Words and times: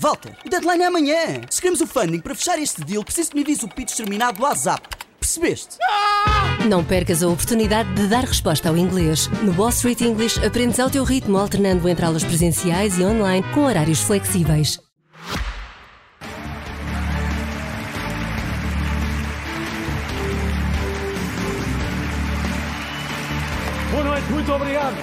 Walter, 0.00 0.32
o 0.46 0.48
deadline 0.48 0.84
é 0.84 0.86
amanhã. 0.86 1.40
Se 1.50 1.60
queremos 1.60 1.80
o 1.80 1.86
funding 1.86 2.20
para 2.20 2.34
fechar 2.34 2.56
este 2.58 2.84
deal, 2.84 3.04
preciso 3.04 3.30
que 3.30 3.36
me 3.36 3.42
envies 3.42 3.64
o 3.64 3.68
pitch 3.68 3.96
terminado 3.96 4.38
do 4.38 4.44
WhatsApp. 4.44 4.88
Percebeste? 5.18 5.76
Não 6.68 6.84
percas 6.84 7.20
a 7.22 7.28
oportunidade 7.28 7.92
de 7.94 8.06
dar 8.06 8.24
resposta 8.24 8.68
ao 8.68 8.76
inglês. 8.76 9.26
No 9.42 9.52
Wall 9.52 9.70
Street 9.70 10.00
English, 10.02 10.44
aprendes 10.44 10.78
ao 10.78 10.88
teu 10.88 11.02
ritmo, 11.02 11.36
alternando 11.36 11.88
entre 11.88 12.04
aulas 12.04 12.22
presenciais 12.22 12.96
e 12.96 13.02
online 13.02 13.44
com 13.52 13.64
horários 13.64 14.00
flexíveis. 14.00 14.78
Boa 23.90 24.04
noite, 24.04 24.30
muito 24.30 24.52
obrigado. 24.52 24.96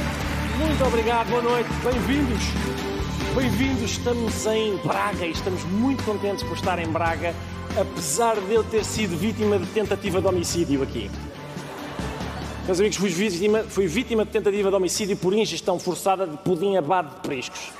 Muito 0.57 0.85
obrigado, 0.85 1.29
boa 1.29 1.41
noite. 1.41 1.69
Bem-vindos. 1.83 2.94
Bem-vindos. 3.35 3.91
Estamos 3.91 4.45
em 4.45 4.77
Braga 4.77 5.25
e 5.25 5.31
estamos 5.31 5.61
muito 5.65 6.01
contentes 6.05 6.41
por 6.41 6.55
estar 6.55 6.79
em 6.79 6.87
Braga, 6.87 7.35
apesar 7.77 8.39
de 8.39 8.53
eu 8.53 8.63
ter 8.63 8.85
sido 8.85 9.17
vítima 9.17 9.59
de 9.59 9.65
tentativa 9.65 10.21
de 10.21 10.27
homicídio 10.27 10.81
aqui. 10.81 11.11
Meus 12.65 12.79
amigos, 12.79 12.97
fui 12.97 13.09
vítima, 13.09 13.63
fui 13.63 13.87
vítima 13.87 14.23
de 14.23 14.31
tentativa 14.31 14.69
de 14.69 14.75
homicídio 14.77 15.17
por 15.17 15.33
ingestão 15.33 15.77
forçada 15.77 16.25
de 16.25 16.37
pudim 16.37 16.77
abado 16.77 17.13
de 17.13 17.27
priscos. 17.27 17.73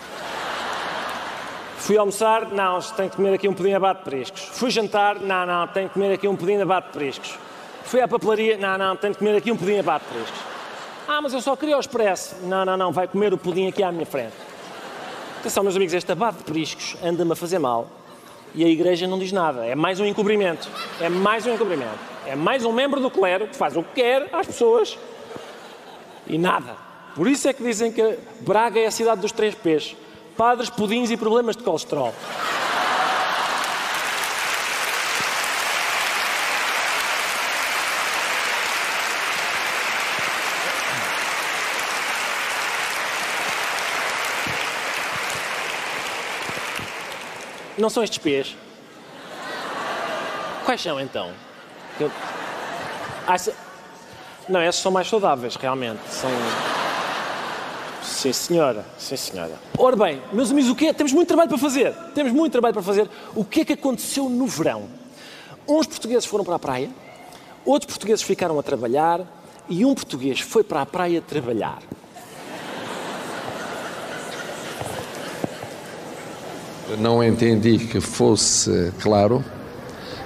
Fui 1.78 1.98
almoçar, 1.98 2.52
não, 2.52 2.82
tenho 2.82 3.10
que 3.10 3.16
comer 3.16 3.36
aqui 3.36 3.48
um 3.48 3.54
pudim 3.54 3.72
abado 3.72 4.00
de 4.00 4.04
priscos. 4.04 4.42
Fui 4.42 4.70
jantar, 4.70 5.22
não, 5.22 5.46
não, 5.46 5.68
tenho 5.70 5.88
que 5.88 5.94
comer 5.94 6.16
aqui 6.16 6.28
um 6.28 6.36
pudim 6.36 6.58
abado 6.58 6.88
de 6.88 6.92
priscos. 6.92 7.40
Fui 7.86 8.02
à 8.02 8.10
papelaria, 8.10 8.58
não, 8.58 8.78
não, 8.78 8.98
tenho 8.98 9.14
que 9.14 9.20
comer 9.20 9.38
aqui 9.38 9.54
um 9.54 9.56
pudim 9.56 9.80
abado 9.80 10.04
de 10.04 10.16
priscos. 10.16 10.40
Ah, 11.08 11.22
mas 11.22 11.34
eu 11.34 11.40
só 11.40 11.56
queria 11.56 11.78
o 11.78 11.80
expresso. 11.80 12.36
Não, 12.44 12.66
não, 12.66 12.76
não, 12.76 12.92
vai 12.92 13.08
comer 13.08 13.34
o 13.34 13.38
pudim 13.38 13.70
aqui 13.70 13.82
à 13.82 13.90
minha 13.90 14.06
frente. 14.06 14.34
Atenção, 15.46 15.62
meus 15.62 15.76
amigos, 15.76 15.94
este 15.94 16.12
abate 16.12 16.40
de 16.40 16.44
priscos 16.44 16.98
anda-me 17.04 17.34
a 17.34 17.36
fazer 17.36 17.60
mal 17.60 17.88
e 18.56 18.66
a 18.66 18.68
igreja 18.68 19.06
não 19.06 19.20
diz 19.20 19.32
nada. 19.32 19.64
É 19.64 19.76
mais 19.76 20.00
um 20.00 20.06
encobrimento. 20.08 20.68
É 21.00 21.08
mais 21.08 21.46
um 21.46 21.54
encobrimento. 21.54 22.00
É 22.26 22.36
mais 22.36 22.66
um 22.66 22.72
membro 22.72 23.00
do 23.00 23.12
clero 23.12 23.48
que 23.48 23.56
faz 23.56 23.78
o 23.78 23.84
que 23.84 24.02
quer 24.02 24.28
às 24.34 24.48
pessoas 24.48 24.98
e 26.26 26.40
nada. 26.40 26.76
Por 27.14 27.28
isso 27.28 27.48
é 27.48 27.54
que 27.54 27.62
dizem 27.62 27.92
que 27.92 28.18
Braga 28.42 28.80
é 28.80 28.88
a 28.88 28.92
cidade 28.92 29.22
dos 29.22 29.32
três 29.32 29.54
P's. 29.54 29.96
Padres, 30.36 30.68
pudins 30.72 31.12
e 31.12 31.16
problemas 31.16 31.56
de 31.56 31.62
colesterol. 31.62 32.12
Não 47.78 47.90
são 47.90 48.04
estes 48.04 48.18
P's? 48.20 48.56
Quais 50.64 50.82
são 50.82 51.00
então? 51.00 51.32
Eu... 52.00 52.12
Ah. 53.28 53.36
Não, 54.48 54.62
esses 54.62 54.82
são 54.82 54.92
mais 54.92 55.08
saudáveis, 55.08 55.56
realmente. 55.56 56.00
São. 56.10 56.30
Sim, 58.02 58.32
senhora. 58.32 58.86
Sim, 58.98 59.18
senhora. 59.18 59.54
Ora 59.78 59.96
bem, 59.96 60.22
meus 60.32 60.52
amigos, 60.52 60.70
o 60.70 60.76
que 60.76 60.88
é? 60.88 60.94
Temos 60.94 61.12
muito 61.12 61.28
trabalho 61.28 61.50
para 61.50 61.58
fazer. 61.58 61.94
Temos 62.14 62.32
muito 62.32 62.52
trabalho 62.52 62.74
para 62.74 62.84
fazer. 62.84 63.10
O 63.34 63.44
que 63.44 63.62
é 63.62 63.66
que 63.66 63.74
aconteceu 63.74 64.30
no 64.30 64.48
verão? 64.48 64.88
Uns 65.68 65.88
portugueses 65.88 66.26
foram 66.26 66.46
para 66.46 66.56
a 66.56 66.60
praia, 66.60 66.90
outros 67.66 67.88
portugueses 67.88 68.24
ficaram 68.24 68.60
a 68.60 68.64
trabalhar 68.64 69.22
e 69.68 69.84
um 69.84 69.96
português 69.96 70.40
foi 70.40 70.64
para 70.64 70.82
a 70.82 70.86
praia 70.86 71.22
trabalhar. 71.22 71.80
Não 77.00 77.24
entendi 77.24 77.80
que 77.80 78.00
fosse 78.00 78.92
claro 79.02 79.44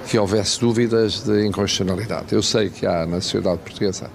que 0.06 0.18
houvesse 0.18 0.60
dúvidas 0.60 1.20
de 1.20 1.46
inconstitucionalidade. 1.46 2.32
Eu 2.32 2.42
sei 2.42 2.68
que 2.68 2.86
há 2.86 3.06
na 3.06 3.20
sociedade 3.20 3.58
portuguesa 3.58 4.10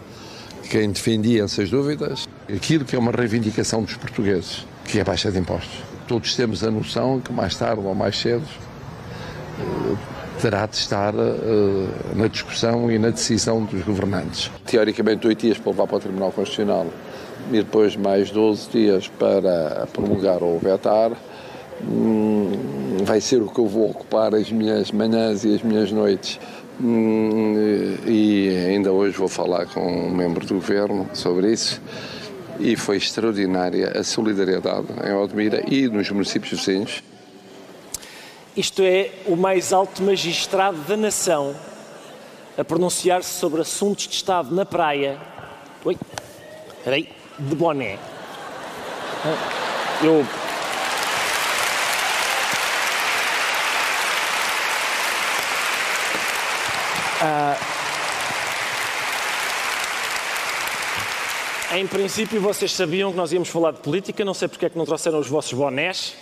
quem 0.70 0.92
defendia 0.92 1.44
essas 1.44 1.70
dúvidas, 1.70 2.28
aquilo 2.54 2.86
que 2.86 2.96
é 2.96 3.00
uma 3.00 3.12
reivindicação 3.12 3.84
dos 3.84 3.96
portugueses, 3.96 4.66
que 4.86 4.98
é 4.98 5.02
a 5.02 5.06
baixa 5.06 5.32
de 5.32 5.40
impostos. 5.40 5.84
Todos 6.08 6.36
temos 6.36 6.64
a 6.64 6.72
noção 6.72 7.20
que 7.20 7.32
mais 7.32 7.56
tarde 7.56 7.82
ou 7.84 7.96
mais 7.96 8.18
cedo 8.18 8.44
eh, 9.60 9.96
terá 10.42 10.66
de 10.66 10.76
estar 10.76 11.16
uh, 11.16 11.90
na 12.16 12.28
discussão 12.28 12.92
e 12.92 13.00
na 13.00 13.10
decisão 13.10 13.64
dos 13.64 13.84
governantes. 13.84 14.52
Teoricamente, 14.66 15.26
oito 15.26 15.42
dias 15.42 15.58
para 15.58 15.72
levar 15.72 15.88
para 15.88 15.98
o 15.98 16.00
Tribunal 16.00 16.32
Constitucional 16.32 16.88
e 17.52 17.58
depois 17.58 17.96
mais 17.96 18.30
12 18.30 18.70
dias 18.70 19.08
para 19.08 19.88
promulgar 19.94 20.44
ou 20.44 20.60
vetar. 20.60 21.12
Hum, 21.84 22.52
vai 23.04 23.20
ser 23.20 23.42
o 23.42 23.48
que 23.48 23.60
eu 23.60 23.68
vou 23.68 23.90
ocupar 23.90 24.34
as 24.34 24.52
minhas 24.52 24.92
manhãs 24.92 25.44
e 25.44 25.56
as 25.56 25.62
minhas 25.62 25.92
noites. 25.92 26.40
Hum, 26.82 27.56
e 28.06 28.50
ainda 28.68 28.92
hoje 28.92 29.18
vou 29.18 29.28
falar 29.28 29.66
com 29.68 29.82
um 29.82 30.14
membro 30.14 30.46
do 30.46 30.56
governo 30.56 31.10
sobre 31.14 31.52
isso. 31.52 31.82
E 32.60 32.76
foi 32.76 32.98
extraordinária 32.98 33.92
a 33.98 34.04
solidariedade 34.04 34.88
em 35.06 35.14
Odmira 35.14 35.64
e 35.68 35.88
nos 35.88 36.10
municípios 36.10 36.60
vizinhos. 36.60 37.04
Isto 38.56 38.84
é 38.84 39.12
o 39.26 39.36
mais 39.36 39.74
alto 39.74 40.02
magistrado 40.02 40.78
da 40.88 40.96
nação 40.96 41.54
a 42.58 42.64
pronunciar-se 42.64 43.38
sobre 43.38 43.62
assuntos 43.62 44.08
de 44.08 44.16
Estado 44.16 44.56
na 44.56 44.66
praia. 44.66 45.18
Oi, 45.84 45.98
peraí, 46.84 47.10
de 47.38 47.56
boné. 47.56 48.00
Eu 50.02 50.26
Ah, 57.28 57.58
em 61.74 61.88
princípio, 61.88 62.40
vocês 62.40 62.72
sabiam 62.72 63.10
que 63.10 63.18
nós 63.18 63.32
íamos 63.32 63.50
falar 63.50 63.72
de 63.72 63.80
política, 63.80 64.24
não 64.24 64.36
sei 64.36 64.48
porque 64.48 64.68
é 64.68 64.70
que 64.70 64.78
não 64.78 64.86
trouxeram 64.86 65.18
os 65.18 65.28
vossos 65.28 65.52
bonés. 65.54 66.14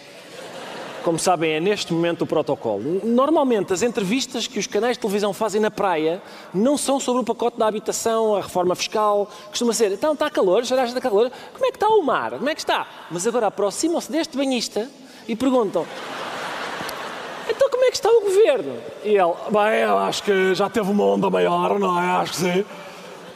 Como 1.03 1.19
sabem, 1.19 1.51
é 1.51 1.59
neste 1.59 1.91
momento 1.91 2.21
o 2.21 2.25
protocolo. 2.25 3.01
Normalmente, 3.03 3.73
as 3.73 3.81
entrevistas 3.81 4.47
que 4.47 4.57
os 4.57 4.65
canais 4.65 4.95
de 4.95 5.01
televisão 5.01 5.33
fazem 5.33 5.59
na 5.59 5.69
praia 5.69 6.21
não 6.53 6.77
são 6.77 7.01
sobre 7.01 7.21
o 7.21 7.25
pacote 7.25 7.59
da 7.59 7.67
habitação, 7.67 8.37
a 8.37 8.41
reforma 8.41 8.73
fiscal. 8.73 9.29
Costuma 9.49 9.73
ser, 9.73 9.91
então 9.91 10.13
está 10.13 10.29
calor, 10.29 10.63
já 10.63 10.85
está 10.85 11.01
calor. 11.01 11.29
Como 11.51 11.65
é 11.65 11.69
que 11.71 11.75
está 11.75 11.89
o 11.89 12.01
mar? 12.01 12.31
Como 12.31 12.49
é 12.49 12.55
que 12.55 12.61
está? 12.61 12.87
Mas 13.11 13.27
agora 13.27 13.47
aproximam-se 13.47 14.09
deste 14.09 14.37
banhista 14.37 14.89
e 15.27 15.35
perguntam: 15.35 15.85
então 17.55 17.69
como 17.69 17.83
é 17.85 17.89
que 17.89 17.95
está 17.95 18.09
o 18.09 18.21
governo? 18.21 18.77
E 19.03 19.09
ele, 19.09 19.33
bem, 19.49 19.81
eu 19.81 19.97
acho 19.97 20.23
que 20.23 20.55
já 20.55 20.69
teve 20.69 20.89
uma 20.89 21.03
onda 21.03 21.29
maior, 21.29 21.79
não 21.79 22.01
é? 22.01 22.07
Acho 22.17 22.31
que 22.31 22.37
sim. 22.37 22.65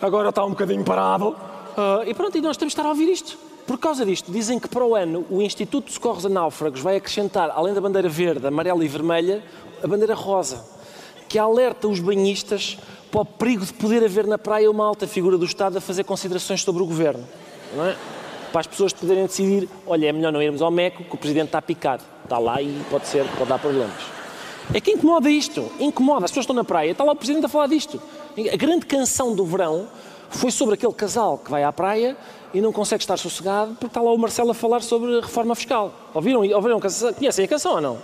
Agora 0.02 0.30
está 0.30 0.44
um 0.44 0.50
bocadinho 0.50 0.84
parado. 0.84 1.30
Uh, 1.30 2.04
e 2.06 2.14
pronto, 2.14 2.38
e 2.38 2.42
nós 2.42 2.58
temos 2.58 2.74
de 2.74 2.80
estar 2.80 2.88
a 2.88 2.90
ouvir 2.90 3.10
isto. 3.10 3.38
Por 3.68 3.78
causa 3.78 4.06
disto, 4.06 4.32
dizem 4.32 4.60
que 4.60 4.68
para 4.68 4.86
o 4.86 4.96
ano 4.96 5.26
o 5.30 5.42
Instituto 5.42 5.88
de 5.88 5.94
Socorros 5.94 6.26
a 6.26 6.30
Náufragos 6.30 6.80
vai 6.80 6.96
acrescentar, 6.96 7.52
além 7.54 7.74
da 7.74 7.82
bandeira 7.82 8.08
verde, 8.08 8.48
amarela 8.48 8.84
e 8.84 8.88
vermelha, 8.88 9.44
a 9.84 9.88
bandeira 9.88 10.14
rosa, 10.14 10.66
que 11.28 11.38
alerta 11.38 11.88
os 11.88 12.00
banhistas 12.00 12.78
para 13.12 13.22
o 13.22 13.26
perigo 13.26 13.66
de 13.66 13.74
poder 13.74 14.04
haver 14.04 14.26
na 14.26 14.38
praia 14.38 14.72
uma 14.72 14.86
alta 14.86 15.06
figura 15.06 15.38
do 15.38 15.46
Estado 15.46 15.78
a 15.78 15.82
fazer 15.82 16.04
considerações 16.04 16.62
sobre 16.62 16.82
o 16.82 16.86
governo. 16.86 17.24
Não 17.76 17.86
é? 17.86 17.96
Para 18.52 18.62
as 18.62 18.68
pessoas 18.68 18.94
poderem 18.94 19.26
decidir, 19.26 19.68
olha, 19.86 20.08
é 20.08 20.12
melhor 20.12 20.32
não 20.32 20.42
irmos 20.42 20.62
ao 20.62 20.72
Meco, 20.72 21.04
que 21.04 21.16
o 21.16 21.18
Presidente 21.18 21.48
está 21.48 21.62
picado. 21.62 22.04
Está 22.28 22.38
lá 22.40 22.62
e 22.62 22.78
pode 22.90 23.08
ser, 23.08 23.26
pode 23.38 23.50
dar 23.50 23.58
problemas. 23.58 23.96
É 24.74 24.82
que 24.82 24.92
incomoda 24.92 25.30
isto, 25.30 25.72
incomoda. 25.80 26.26
As 26.26 26.32
pessoas 26.32 26.44
estão 26.44 26.56
na 26.58 26.66
praia, 26.66 26.92
está 26.92 27.02
lá 27.02 27.14
o 27.14 27.16
Presidente 27.16 27.46
a 27.46 27.48
falar 27.48 27.68
disto. 27.68 28.02
A 28.52 28.58
grande 28.58 28.86
canção 28.86 29.34
do 29.34 29.46
verão 29.46 29.88
foi 30.30 30.52
sobre 30.52 30.76
aquele 30.76 30.92
casal 30.92 31.38
que 31.38 31.50
vai 31.50 31.64
à 31.64 31.72
praia 31.72 32.18
e 32.54 32.60
não 32.60 32.74
consegue 32.74 33.02
estar 33.02 33.16
sossegado 33.16 33.76
porque 33.76 33.88
está 33.88 34.02
lá 34.02 34.12
o 34.12 34.18
Marcelo 34.18 34.52
a 34.52 34.54
falar 34.54 34.82
sobre 34.82 35.22
reforma 35.22 35.56
fiscal. 35.56 35.94
Ouviram? 36.14 36.42
Ouviram? 36.42 36.82
Conhecem 37.18 37.46
a 37.46 37.48
canção 37.48 37.76
ou 37.76 37.82
não? 37.82 37.98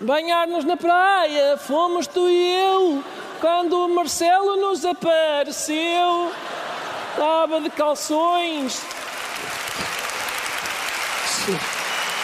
Banhar-nos 0.00 0.64
na 0.64 0.78
praia, 0.78 1.58
fomos 1.58 2.06
tu 2.06 2.26
e 2.26 2.54
eu, 2.54 3.04
quando 3.38 3.84
o 3.84 3.88
Marcelo 3.94 4.56
nos 4.56 4.82
apareceu. 4.82 6.32
Estava 7.10 7.60
de 7.60 7.68
calções. 7.68 8.80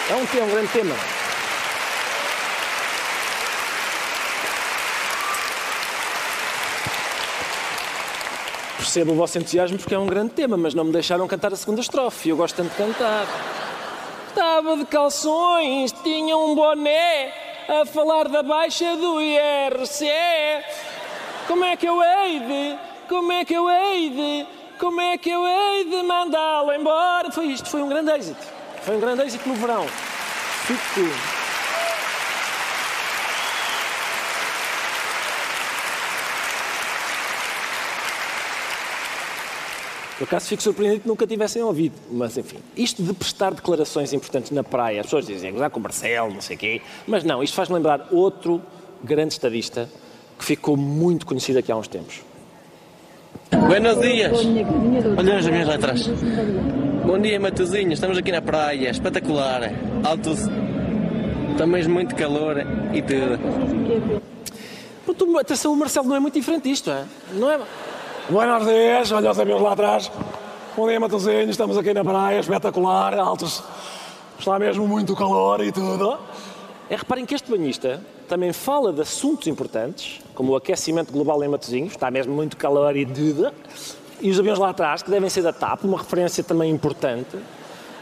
É 0.08 0.14
um, 0.14 0.26
tema, 0.26 0.46
um 0.46 0.50
grande 0.50 0.68
tema. 0.68 1.13
Percebo 8.94 9.10
o 9.10 9.16
vosso 9.16 9.36
entusiasmo 9.36 9.76
porque 9.76 9.92
é 9.92 9.98
um 9.98 10.06
grande 10.06 10.34
tema, 10.34 10.56
mas 10.56 10.72
não 10.72 10.84
me 10.84 10.92
deixaram 10.92 11.26
cantar 11.26 11.52
a 11.52 11.56
segunda 11.56 11.80
estrofe. 11.80 12.28
Eu 12.28 12.36
gosto 12.36 12.54
tanto 12.54 12.70
de 12.70 12.76
cantar. 12.76 13.26
Estava 14.28 14.76
de 14.76 14.84
calções, 14.84 15.90
tinha 16.04 16.36
um 16.36 16.54
boné 16.54 17.32
a 17.68 17.84
falar 17.86 18.28
da 18.28 18.40
baixa 18.44 18.94
do 18.94 19.20
IRC. 19.20 20.06
Como 21.48 21.64
é 21.64 21.76
que 21.76 21.88
eu 21.88 22.00
hei 22.00 22.38
de? 22.38 22.78
Como 23.08 23.32
é 23.32 23.44
que 23.44 23.54
eu 23.54 23.68
hei 23.68 24.10
de? 24.10 24.46
Como 24.78 25.00
é 25.00 25.18
que 25.18 25.28
eu 25.28 25.44
hei 25.44 25.86
de 25.86 26.00
mandá-lo 26.04 26.72
embora? 26.72 27.32
Foi 27.32 27.46
isto, 27.46 27.68
foi 27.68 27.82
um 27.82 27.88
grande 27.88 28.12
êxito. 28.12 28.46
Foi 28.82 28.94
um 28.94 29.00
grande 29.00 29.22
êxito 29.22 29.48
no 29.48 29.56
verão. 29.56 29.88
Fico. 29.88 31.43
Por 40.18 40.24
acaso 40.24 40.46
fico 40.46 40.62
surpreendido 40.62 41.02
que 41.02 41.08
nunca 41.08 41.26
tivessem 41.26 41.62
ouvido. 41.62 41.94
Mas 42.10 42.36
enfim, 42.36 42.58
isto 42.76 43.02
de 43.02 43.12
prestar 43.12 43.52
declarações 43.52 44.12
importantes 44.12 44.50
na 44.52 44.62
praia, 44.62 45.00
as 45.00 45.06
pessoas 45.06 45.26
dizem 45.26 45.52
gozar 45.52 45.70
com 45.70 45.80
o 45.80 45.82
Marcelo, 45.82 46.32
não 46.32 46.40
sei 46.40 46.56
o 46.56 46.58
quê, 46.58 46.82
mas 47.06 47.24
não, 47.24 47.42
isto 47.42 47.54
faz-me 47.54 47.74
lembrar 47.74 48.08
outro 48.12 48.62
grande 49.02 49.34
estadista 49.34 49.88
que 50.38 50.44
ficou 50.44 50.76
muito 50.76 51.26
conhecido 51.26 51.58
aqui 51.58 51.72
há 51.72 51.76
uns 51.76 51.88
tempos. 51.88 52.22
Buenos 53.50 54.00
dias! 54.00 54.38
Olha 55.16 55.38
as 55.38 55.46
minhas 55.46 55.68
letras. 55.68 56.06
Bom 57.04 57.18
dia, 57.18 57.38
Matozinhos. 57.38 57.94
Estamos 57.94 58.16
aqui 58.16 58.32
na 58.32 58.40
praia. 58.40 58.90
Espetacular. 58.90 59.70
Altos. 60.02 60.40
Também 61.56 61.86
muito 61.86 62.14
calor 62.14 62.56
e 62.92 63.02
tudo. 63.02 63.38
Pronto, 65.04 65.38
atenção, 65.38 65.72
o 65.72 65.76
Marcelo 65.76 66.08
não 66.08 66.16
é 66.16 66.20
muito 66.20 66.34
diferente 66.34 66.68
disto, 66.68 66.90
é? 66.90 67.04
não 67.34 67.50
é? 67.50 67.60
Buenos 68.26 68.66
dias, 68.66 69.12
olha 69.12 69.30
os 69.30 69.38
amigos 69.38 69.60
lá 69.60 69.72
atrás. 69.72 70.10
Bom 70.74 70.88
dia, 70.88 70.98
Matozinhos. 70.98 71.50
Estamos 71.50 71.76
aqui 71.76 71.92
na 71.92 72.02
praia, 72.02 72.40
espetacular, 72.40 73.18
altos. 73.18 73.62
Está 74.38 74.58
mesmo 74.58 74.88
muito 74.88 75.14
calor 75.14 75.60
e 75.62 75.70
tudo. 75.70 76.18
É, 76.88 76.96
reparem 76.96 77.26
que 77.26 77.34
este 77.34 77.50
banhista 77.50 78.00
também 78.26 78.50
fala 78.50 78.94
de 78.94 79.02
assuntos 79.02 79.46
importantes, 79.46 80.22
como 80.34 80.52
o 80.52 80.56
aquecimento 80.56 81.12
global 81.12 81.44
em 81.44 81.48
Matosinhos, 81.48 81.92
está 81.92 82.10
mesmo 82.10 82.32
muito 82.32 82.56
calor 82.56 82.96
e 82.96 83.04
tudo, 83.04 83.52
e 84.22 84.30
os 84.30 84.40
aviões 84.40 84.58
lá 84.58 84.70
atrás, 84.70 85.02
que 85.02 85.10
devem 85.10 85.28
ser 85.28 85.42
da 85.42 85.52
TAP, 85.52 85.84
uma 85.84 85.98
referência 85.98 86.42
também 86.42 86.70
importante. 86.70 87.36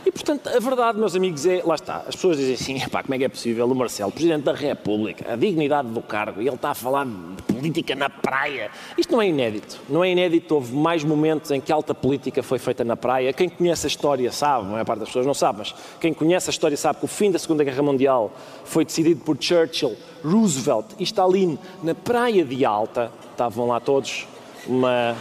E, 0.04 0.10
portanto, 0.10 0.48
a 0.48 0.58
verdade, 0.58 0.98
meus 0.98 1.14
amigos, 1.14 1.46
é, 1.46 1.62
lá 1.64 1.76
está, 1.76 1.98
as 1.98 2.16
pessoas 2.16 2.36
dizem 2.36 2.54
assim, 2.54 2.88
pá, 2.88 3.02
como 3.02 3.14
é 3.14 3.18
que 3.18 3.24
é 3.24 3.28
possível 3.28 3.66
o 3.66 3.74
Marcelo, 3.74 4.10
Presidente 4.10 4.42
da 4.42 4.52
República, 4.52 5.32
a 5.32 5.36
dignidade 5.36 5.88
do 5.88 6.02
cargo, 6.02 6.42
e 6.42 6.46
ele 6.48 6.56
está 6.56 6.70
a 6.70 6.74
falar 6.74 7.06
de 7.06 7.42
política 7.42 7.94
na 7.94 8.10
praia. 8.10 8.68
Isto 8.98 9.12
não 9.12 9.22
é 9.22 9.28
inédito, 9.28 9.80
não 9.88 10.02
é 10.02 10.10
inédito, 10.10 10.56
houve 10.56 10.74
mais 10.74 11.04
momentos 11.04 11.52
em 11.52 11.60
que 11.60 11.70
alta 11.70 11.94
política 11.94 12.42
foi 12.42 12.58
feita 12.58 12.82
na 12.82 12.96
praia. 12.96 13.32
Quem 13.32 13.48
conhece 13.48 13.86
a 13.86 13.88
história 13.88 14.32
sabe, 14.32 14.66
a 14.66 14.70
maior 14.70 14.84
parte 14.84 15.00
das 15.00 15.08
pessoas 15.08 15.24
não 15.24 15.34
sabe, 15.34 15.58
mas 15.58 15.74
quem 16.00 16.12
conhece 16.12 16.50
a 16.50 16.52
história 16.52 16.76
sabe 16.76 16.98
que 16.98 17.04
o 17.04 17.08
fim 17.08 17.30
da 17.30 17.38
Segunda 17.38 17.62
Guerra 17.62 17.82
Mundial 17.82 18.32
foi 18.64 18.84
decidido 18.84 19.20
por 19.24 19.36
Churchill, 19.38 19.96
Roosevelt 20.24 20.86
e 20.98 21.04
Stalin 21.04 21.56
na 21.80 21.94
praia 21.94 22.44
de 22.44 22.64
Alta, 22.64 23.12
estavam 23.30 23.68
lá 23.68 23.78
todos, 23.78 24.26
uma 24.66 25.16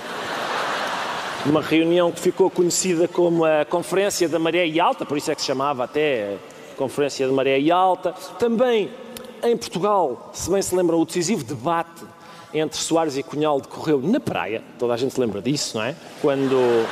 uma 1.46 1.62
reunião 1.62 2.12
que 2.12 2.20
ficou 2.20 2.50
conhecida 2.50 3.08
como 3.08 3.46
a 3.46 3.66
Conferência 3.66 4.30
da 4.30 4.38
Maré 4.38 4.80
Alta, 4.80 5.06
por 5.06 5.18
isso 5.18 5.32
é 5.32 5.36
que 5.36 5.42
se 5.42 5.48
chamava 5.48 5.84
até 5.84 6.38
Conferência 6.78 7.28
da 7.28 7.34
Maré 7.34 7.58
Alta. 7.70 8.14
Também 8.38 8.90
em 9.44 9.58
Portugal, 9.58 10.30
se 10.34 10.52
bem 10.52 10.62
se 10.62 10.76
lembram, 10.76 11.00
o 11.00 11.06
decisivo 11.06 11.44
debate 11.44 12.04
entre 12.54 12.78
Soares 12.78 13.18
e 13.18 13.24
Cunhal 13.24 13.60
decorreu 13.60 14.00
na 14.02 14.20
praia, 14.20 14.62
toda 14.78 14.94
a 14.94 14.98
gente 14.98 15.14
se 15.14 15.20
lembra 15.20 15.42
disso, 15.42 15.78
não 15.78 15.86
é? 15.86 15.96
Quando, 16.22 16.86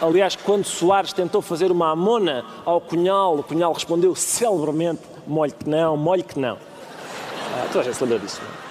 aliás, 0.00 0.36
quando 0.36 0.64
Soares 0.64 1.12
tentou 1.12 1.40
fazer 1.40 1.70
uma 1.70 1.90
amona 1.90 2.44
ao 2.66 2.80
Cunhal, 2.80 3.38
o 3.38 3.42
Cunhal 3.42 3.72
respondeu 3.72 4.14
celebremente, 4.14 5.00
molhe 5.26 5.52
que 5.52 5.68
não, 5.68 5.96
molhe 5.96 6.22
que 6.22 6.38
não. 6.38 6.58
Ah, 7.54 7.66
toda 7.68 7.80
a 7.80 7.82
gente 7.84 7.96
se 7.96 8.02
lembra 8.02 8.18
disso, 8.18 8.40
não 8.42 8.50
é? 8.50 8.63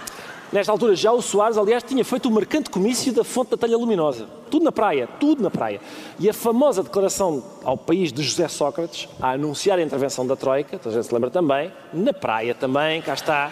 Nesta 0.54 0.72
altura, 0.72 0.96
já 0.96 1.12
o 1.12 1.20
Soares, 1.20 1.58
aliás, 1.58 1.82
tinha 1.82 2.06
feito 2.06 2.30
o 2.30 2.32
marcante 2.32 2.70
comício 2.70 3.12
da 3.12 3.24
fonte 3.24 3.50
da 3.50 3.58
Talha 3.58 3.76
Luminosa. 3.76 4.28
Tudo 4.52 4.64
na 4.64 4.72
praia, 4.72 5.10
tudo 5.20 5.42
na 5.42 5.50
praia. 5.50 5.82
E 6.20 6.30
a 6.30 6.34
famosa 6.34 6.84
declaração 6.84 7.44
ao 7.64 7.76
país 7.76 8.14
de 8.14 8.22
José 8.22 8.48
Sócrates, 8.48 9.10
a 9.20 9.32
anunciar 9.32 9.80
a 9.80 9.82
intervenção 9.82 10.28
da 10.28 10.36
Troika, 10.36 10.78
toda 10.78 10.94
a 10.94 11.00
gente 11.00 11.08
se 11.08 11.14
lembra 11.14 11.32
também, 11.32 11.72
na 11.92 12.14
praia 12.14 12.54
também, 12.54 13.02
cá 13.02 13.16
está 13.16 13.52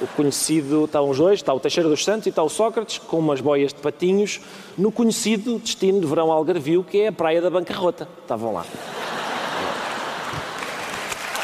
o 0.00 0.06
conhecido, 0.06 0.86
está 0.86 1.02
uns 1.02 1.18
dois, 1.18 1.34
está 1.34 1.52
o 1.52 1.60
Teixeira 1.60 1.86
dos 1.86 2.02
Santos 2.02 2.24
e 2.24 2.30
está 2.30 2.42
o 2.42 2.48
Sócrates, 2.48 2.96
com 2.96 3.18
umas 3.18 3.42
boias 3.42 3.74
de 3.74 3.80
patinhos, 3.80 4.40
no 4.78 4.90
conhecido 4.90 5.58
destino 5.58 6.00
de 6.00 6.06
verão 6.06 6.32
algarvio, 6.32 6.82
que 6.82 7.02
é 7.02 7.08
a 7.08 7.12
praia 7.12 7.42
da 7.42 7.50
bancarrota. 7.50 8.08
Estavam 8.22 8.54
lá. 8.54 8.64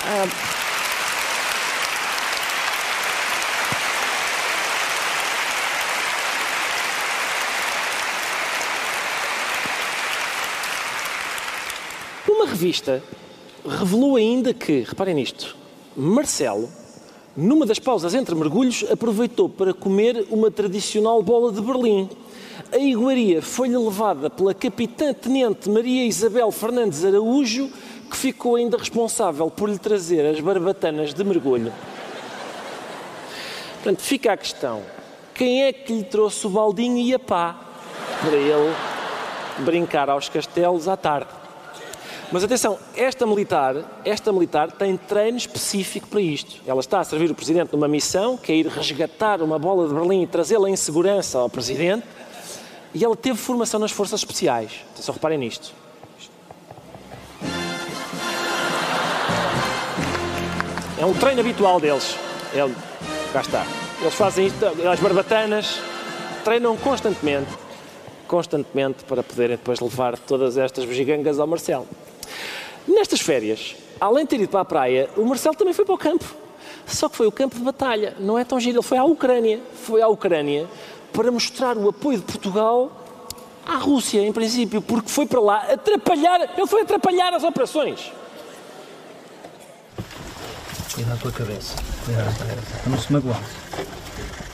Ah, 0.06 0.51
revista 12.62 13.02
revelou 13.66 14.14
ainda 14.14 14.54
que, 14.54 14.82
reparem 14.82 15.16
nisto, 15.16 15.56
Marcelo, 15.96 16.70
numa 17.36 17.66
das 17.66 17.80
pausas 17.80 18.14
entre 18.14 18.36
mergulhos, 18.36 18.84
aproveitou 18.88 19.48
para 19.48 19.74
comer 19.74 20.24
uma 20.30 20.48
tradicional 20.48 21.20
bola 21.24 21.50
de 21.50 21.60
Berlim. 21.60 22.08
A 22.72 22.78
iguaria 22.78 23.42
foi-lhe 23.42 23.76
levada 23.76 24.30
pela 24.30 24.54
capitã-tenente 24.54 25.68
Maria 25.68 26.06
Isabel 26.06 26.52
Fernandes 26.52 27.04
Araújo, 27.04 27.68
que 28.08 28.16
ficou 28.16 28.54
ainda 28.54 28.78
responsável 28.78 29.50
por 29.50 29.68
lhe 29.68 29.78
trazer 29.78 30.24
as 30.24 30.38
barbatanas 30.38 31.12
de 31.12 31.24
mergulho. 31.24 31.72
Portanto, 33.82 34.02
fica 34.02 34.32
a 34.32 34.36
questão: 34.36 34.82
quem 35.34 35.64
é 35.64 35.72
que 35.72 35.92
lhe 35.92 36.04
trouxe 36.04 36.46
o 36.46 36.50
baldinho 36.50 36.98
e 36.98 37.12
a 37.12 37.18
pá 37.18 37.58
para 38.20 38.36
ele 38.36 38.72
brincar 39.64 40.08
aos 40.08 40.28
castelos 40.28 40.86
à 40.86 40.96
tarde? 40.96 41.41
Mas 42.32 42.42
atenção, 42.42 42.78
esta 42.96 43.26
militar, 43.26 43.76
esta 44.06 44.32
militar 44.32 44.72
tem 44.72 44.96
treino 44.96 45.36
específico 45.36 46.08
para 46.08 46.20
isto. 46.22 46.62
Ela 46.66 46.80
está 46.80 47.00
a 47.00 47.04
servir 47.04 47.30
o 47.30 47.34
Presidente 47.34 47.74
numa 47.74 47.86
missão, 47.86 48.38
que 48.38 48.50
é 48.50 48.56
ir 48.56 48.66
resgatar 48.68 49.42
uma 49.42 49.58
bola 49.58 49.86
de 49.86 49.92
Berlim 49.92 50.22
e 50.22 50.26
trazê-la 50.26 50.70
em 50.70 50.74
segurança 50.74 51.38
ao 51.38 51.50
Presidente. 51.50 52.06
E 52.94 53.04
ela 53.04 53.14
teve 53.14 53.36
formação 53.36 53.78
nas 53.78 53.90
Forças 53.90 54.20
Especiais. 54.20 54.72
Atenção, 54.94 55.12
reparem 55.12 55.36
nisto. 55.36 55.74
É 60.98 61.04
um 61.04 61.12
treino 61.12 61.40
habitual 61.40 61.78
deles. 61.78 62.16
Ele, 62.54 62.74
cá 63.34 63.42
está. 63.42 63.66
Eles 64.00 64.14
fazem 64.14 64.46
isto, 64.46 64.64
as 64.90 65.00
barbatanas, 65.00 65.82
treinam 66.42 66.78
constantemente, 66.78 67.50
constantemente 68.26 69.04
para 69.04 69.22
poderem 69.22 69.58
depois 69.58 69.80
levar 69.80 70.18
todas 70.18 70.56
estas 70.56 70.86
bugigangas 70.86 71.38
ao 71.38 71.46
Marcelo. 71.46 71.86
Nestas 72.86 73.20
férias, 73.20 73.76
além 74.00 74.24
de 74.24 74.30
ter 74.30 74.40
ido 74.40 74.48
para 74.48 74.60
a 74.60 74.64
praia, 74.64 75.08
o 75.16 75.24
Marcelo 75.24 75.54
também 75.54 75.72
foi 75.72 75.84
para 75.84 75.94
o 75.94 75.98
campo. 75.98 76.24
Só 76.86 77.08
que 77.08 77.16
foi 77.16 77.26
o 77.26 77.32
campo 77.32 77.56
de 77.56 77.62
batalha, 77.62 78.16
não 78.18 78.38
é 78.38 78.44
tão 78.44 78.58
giro. 78.58 78.78
Ele 78.78 78.86
foi 78.86 78.98
à 78.98 79.04
Ucrânia. 79.04 79.60
Foi 79.84 80.02
à 80.02 80.08
Ucrânia 80.08 80.68
para 81.12 81.30
mostrar 81.30 81.76
o 81.76 81.88
apoio 81.88 82.18
de 82.18 82.24
Portugal 82.24 82.90
à 83.66 83.76
Rússia, 83.76 84.20
em 84.20 84.32
princípio, 84.32 84.82
porque 84.82 85.08
foi 85.08 85.26
para 85.26 85.40
lá 85.40 85.58
atrapalhar, 85.72 86.40
ele 86.56 86.66
foi 86.66 86.82
atrapalhar 86.82 87.32
as 87.34 87.44
operações. 87.44 88.10
Cuidado 90.94 91.20
com 91.20 91.28
a 91.28 91.32
cabeça. 91.32 91.76
Cuidado 92.04 92.36
com 92.36 92.42
a 92.42 92.46
cabeça. 92.46 92.78
Para 92.82 92.90
não 92.90 92.98
se 92.98 93.12
magoar. 93.12 93.42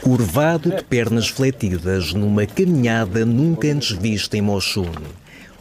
Curvado 0.02 0.70
de 0.70 0.84
pernas 0.84 1.28
fletidas 1.28 2.12
numa 2.12 2.46
caminhada 2.46 3.24
nunca 3.24 3.68
antes 3.68 3.90
vista 3.90 4.36
em 4.36 4.42
Mochun 4.42 4.92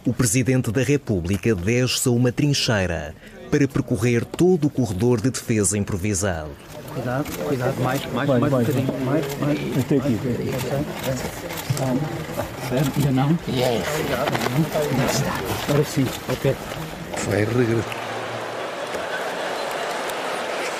o 0.07 0.13
Presidente 0.13 0.71
da 0.71 0.81
República 0.81 1.53
desce 1.53 2.07
a 2.07 2.11
uma 2.11 2.31
trincheira 2.31 3.13
para 3.51 3.67
percorrer 3.67 4.23
todo 4.23 4.67
o 4.67 4.69
corredor 4.69 5.19
de 5.19 5.29
defesa 5.29 5.77
improvisado. 5.77 6.49
Cuidado, 6.93 7.25
cuidado, 7.45 7.81
mais, 7.81 8.05
mais, 8.13 8.27
vai, 8.29 8.39
mais 8.39 8.51
vai, 8.53 8.63
um 8.63 8.65
bocadinho, 8.65 9.05
mais, 9.05 9.25
mais. 9.39 9.59
Até 9.77 9.97
aqui. 9.97 10.17
Certo, 12.69 12.91
ainda 12.95 13.11
não? 13.11 13.37
Yeah. 13.49 13.85
Agora 15.67 15.83
sim, 15.83 16.05
ok. 16.31 16.55
Vai 17.29 17.39
regressar. 17.43 17.95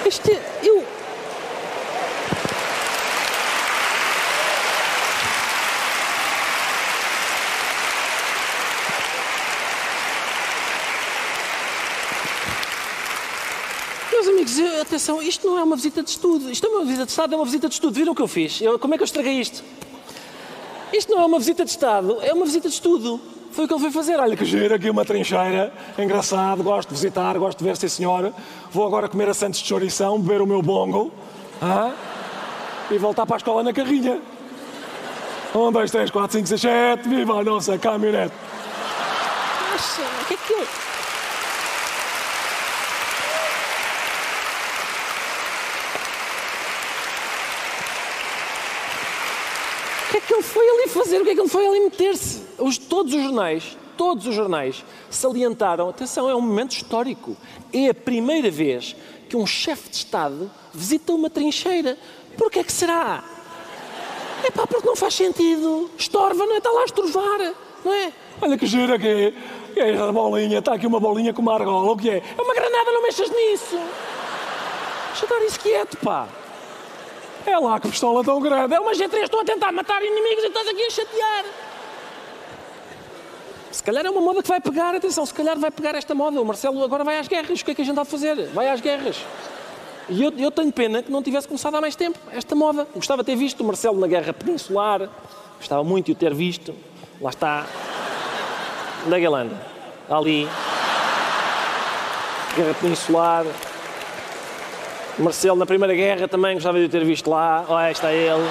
Este, 0.05 0.39
eu, 0.63 0.86
atenção, 14.81 15.21
isto 15.21 15.47
não 15.47 15.57
é 15.57 15.63
uma 15.63 15.75
visita 15.75 16.01
de 16.01 16.09
estudo. 16.09 16.49
Isto 16.51 16.67
é 16.67 16.69
uma 16.69 16.85
visita 16.85 17.05
de 17.05 17.11
Estado, 17.11 17.33
é 17.33 17.37
uma 17.37 17.45
visita 17.45 17.67
de 17.67 17.73
estudo. 17.73 17.93
Viram 17.93 18.13
o 18.13 18.15
que 18.15 18.21
eu 18.21 18.27
fiz? 18.27 18.61
Eu, 18.61 18.79
como 18.79 18.93
é 18.93 18.97
que 18.97 19.03
eu 19.03 19.05
estraguei 19.05 19.33
isto? 19.33 19.63
Isto 20.93 21.13
não 21.13 21.21
é 21.21 21.25
uma 21.25 21.39
visita 21.39 21.65
de 21.65 21.71
Estado, 21.71 22.17
é 22.21 22.33
uma 22.33 22.45
visita 22.45 22.67
de 22.67 22.73
estudo. 22.73 23.19
Foi 23.51 23.65
o 23.65 23.67
que 23.67 23.73
ele 23.73 23.81
foi 23.81 23.91
fazer. 23.91 24.19
Olha 24.19 24.37
que 24.37 24.45
giro, 24.45 24.73
aqui 24.75 24.89
uma 24.89 25.03
trincheira. 25.03 25.73
Engraçado, 25.97 26.63
gosto 26.63 26.89
de 26.89 26.95
visitar, 26.95 27.37
gosto 27.37 27.57
de 27.57 27.63
ver, 27.63 27.75
sim 27.75 27.87
senhor. 27.87 28.33
Vou 28.71 28.85
agora 28.85 29.09
comer 29.09 29.29
a 29.29 29.33
Santos 29.33 29.59
de 29.59 29.67
Chourição, 29.67 30.19
beber 30.19 30.41
o 30.41 30.45
meu 30.45 30.61
bongo. 30.61 31.11
Ah? 31.61 31.91
E 32.91 32.97
voltar 32.97 33.25
para 33.25 33.35
a 33.35 33.37
escola 33.37 33.63
na 33.63 33.73
carrinha. 33.73 34.21
Um, 35.55 35.71
dois, 35.71 35.89
três, 35.89 36.11
quatro, 36.11 36.37
cinco, 36.37 36.47
seis, 36.47 36.61
sete. 36.61 37.09
Viva 37.09 37.39
a 37.39 37.43
nossa 37.43 37.77
caminhonete. 37.77 38.33
Mas, 39.71 39.97
o 39.97 40.25
que 40.27 40.33
é 40.35 40.37
que 40.37 40.53
é 50.17 50.21
que 50.21 50.33
ele 50.33 50.43
foi 50.43 50.67
ali 50.67 50.87
fazer? 51.07 51.21
O 51.21 51.23
que 51.23 51.31
é 51.31 51.35
que 51.35 51.41
ele 51.41 51.49
foi 51.49 51.65
ali 51.65 51.79
meter-se? 51.79 52.43
Os, 52.57 52.77
todos 52.77 53.13
os 53.13 53.23
jornais, 53.23 53.77
todos 53.95 54.27
os 54.27 54.35
jornais 54.35 54.83
salientaram, 55.09 55.89
atenção, 55.89 56.29
é 56.29 56.35
um 56.35 56.41
momento 56.41 56.71
histórico. 56.71 57.35
É 57.73 57.89
a 57.89 57.93
primeira 57.93 58.51
vez 58.51 58.95
que 59.29 59.37
um 59.37 59.45
chefe 59.45 59.89
de 59.89 59.95
Estado 59.95 60.51
visita 60.73 61.13
uma 61.13 61.29
trincheira. 61.29 61.97
Por 62.37 62.51
que 62.51 62.59
é 62.59 62.63
que 62.63 62.71
será? 62.71 63.23
É 64.43 64.51
pá, 64.51 64.67
porque 64.67 64.85
não 64.85 64.95
faz 64.95 65.13
sentido. 65.15 65.89
Estorva, 65.97 66.45
não 66.45 66.53
é? 66.53 66.57
Está 66.57 66.69
lá 66.71 66.81
a 66.81 66.85
estorvar, 66.85 67.53
não 67.83 67.93
é? 67.93 68.13
Olha 68.41 68.57
que 68.57 68.65
gira 68.65 68.99
que 68.99 69.07
é. 69.07 69.33
É 69.75 69.95
a 69.95 70.11
bolinha, 70.11 70.57
está 70.57 70.73
aqui 70.73 70.87
uma 70.87 70.99
bolinha 70.99 71.31
com 71.31 71.41
uma 71.41 71.53
argola, 71.53 71.91
o 71.91 71.97
que 71.97 72.09
é? 72.09 72.17
É 72.17 72.41
uma 72.41 72.53
granada, 72.55 72.91
não 72.91 73.03
mexas 73.03 73.29
nisso. 73.29 73.77
Deixa 75.09 75.25
estar 75.25 75.45
isso 75.45 75.59
quieto, 75.59 75.97
pá. 75.97 76.27
É 77.47 77.57
lá 77.57 77.79
que 77.79 77.87
pistola 77.87 78.21
tão 78.25 78.41
grande. 78.41 78.73
É 78.73 78.79
uma 78.79 78.91
G3, 78.91 79.23
estou 79.23 79.39
a 79.39 79.45
tentar 79.45 79.71
matar 79.71 80.03
inimigos 80.03 80.43
e 80.43 80.47
estás 80.47 80.67
aqui 80.67 80.83
a 80.83 80.89
chatear. 80.89 81.45
Se 83.71 83.81
calhar 83.81 84.05
é 84.05 84.09
uma 84.09 84.19
moda 84.19 84.43
que 84.43 84.49
vai 84.49 84.59
pegar, 84.59 84.93
atenção, 84.93 85.25
se 85.25 85.33
calhar 85.33 85.57
vai 85.57 85.71
pegar 85.71 85.95
esta 85.95 86.13
moda. 86.13 86.41
O 86.41 86.45
Marcelo 86.45 86.83
agora 86.83 87.05
vai 87.05 87.17
às 87.17 87.27
guerras. 87.27 87.61
O 87.61 87.65
que 87.65 87.71
é 87.71 87.75
que 87.75 87.81
a 87.81 87.85
gente 87.85 87.97
há 87.97 88.03
de 88.03 88.09
fazer? 88.09 88.47
Vai 88.47 88.69
às 88.69 88.81
guerras. 88.81 89.23
E 90.09 90.21
eu, 90.21 90.33
eu 90.37 90.51
tenho 90.51 90.71
pena 90.73 91.01
que 91.01 91.09
não 91.09 91.23
tivesse 91.23 91.47
começado 91.47 91.75
há 91.75 91.81
mais 91.81 91.95
tempo 91.95 92.19
esta 92.33 92.53
moda. 92.53 92.85
Gostava 92.93 93.23
de 93.23 93.27
ter 93.27 93.37
visto 93.37 93.61
o 93.61 93.63
Marcelo 93.63 93.97
na 93.97 94.07
Guerra 94.07 94.33
Peninsular. 94.33 95.07
Gostava 95.57 95.85
muito 95.85 96.07
de 96.07 96.11
o 96.11 96.15
ter 96.15 96.33
visto. 96.33 96.75
Lá 97.21 97.29
está. 97.29 97.65
Na 99.05 99.17
Galanda. 99.17 99.55
Ali. 100.09 100.49
Guerra 102.57 102.73
Peninsular. 102.73 103.45
Marcelo 105.19 105.57
na 105.57 105.65
Primeira 105.65 105.95
Guerra 105.95 106.27
também 106.27 106.53
gostava 106.53 106.77
de 106.77 106.85
o 106.85 106.89
ter 106.89 107.03
visto 107.03 107.27
lá. 107.27 107.65
Olha, 107.67 107.91
está 107.91 108.13
ele. 108.13 108.47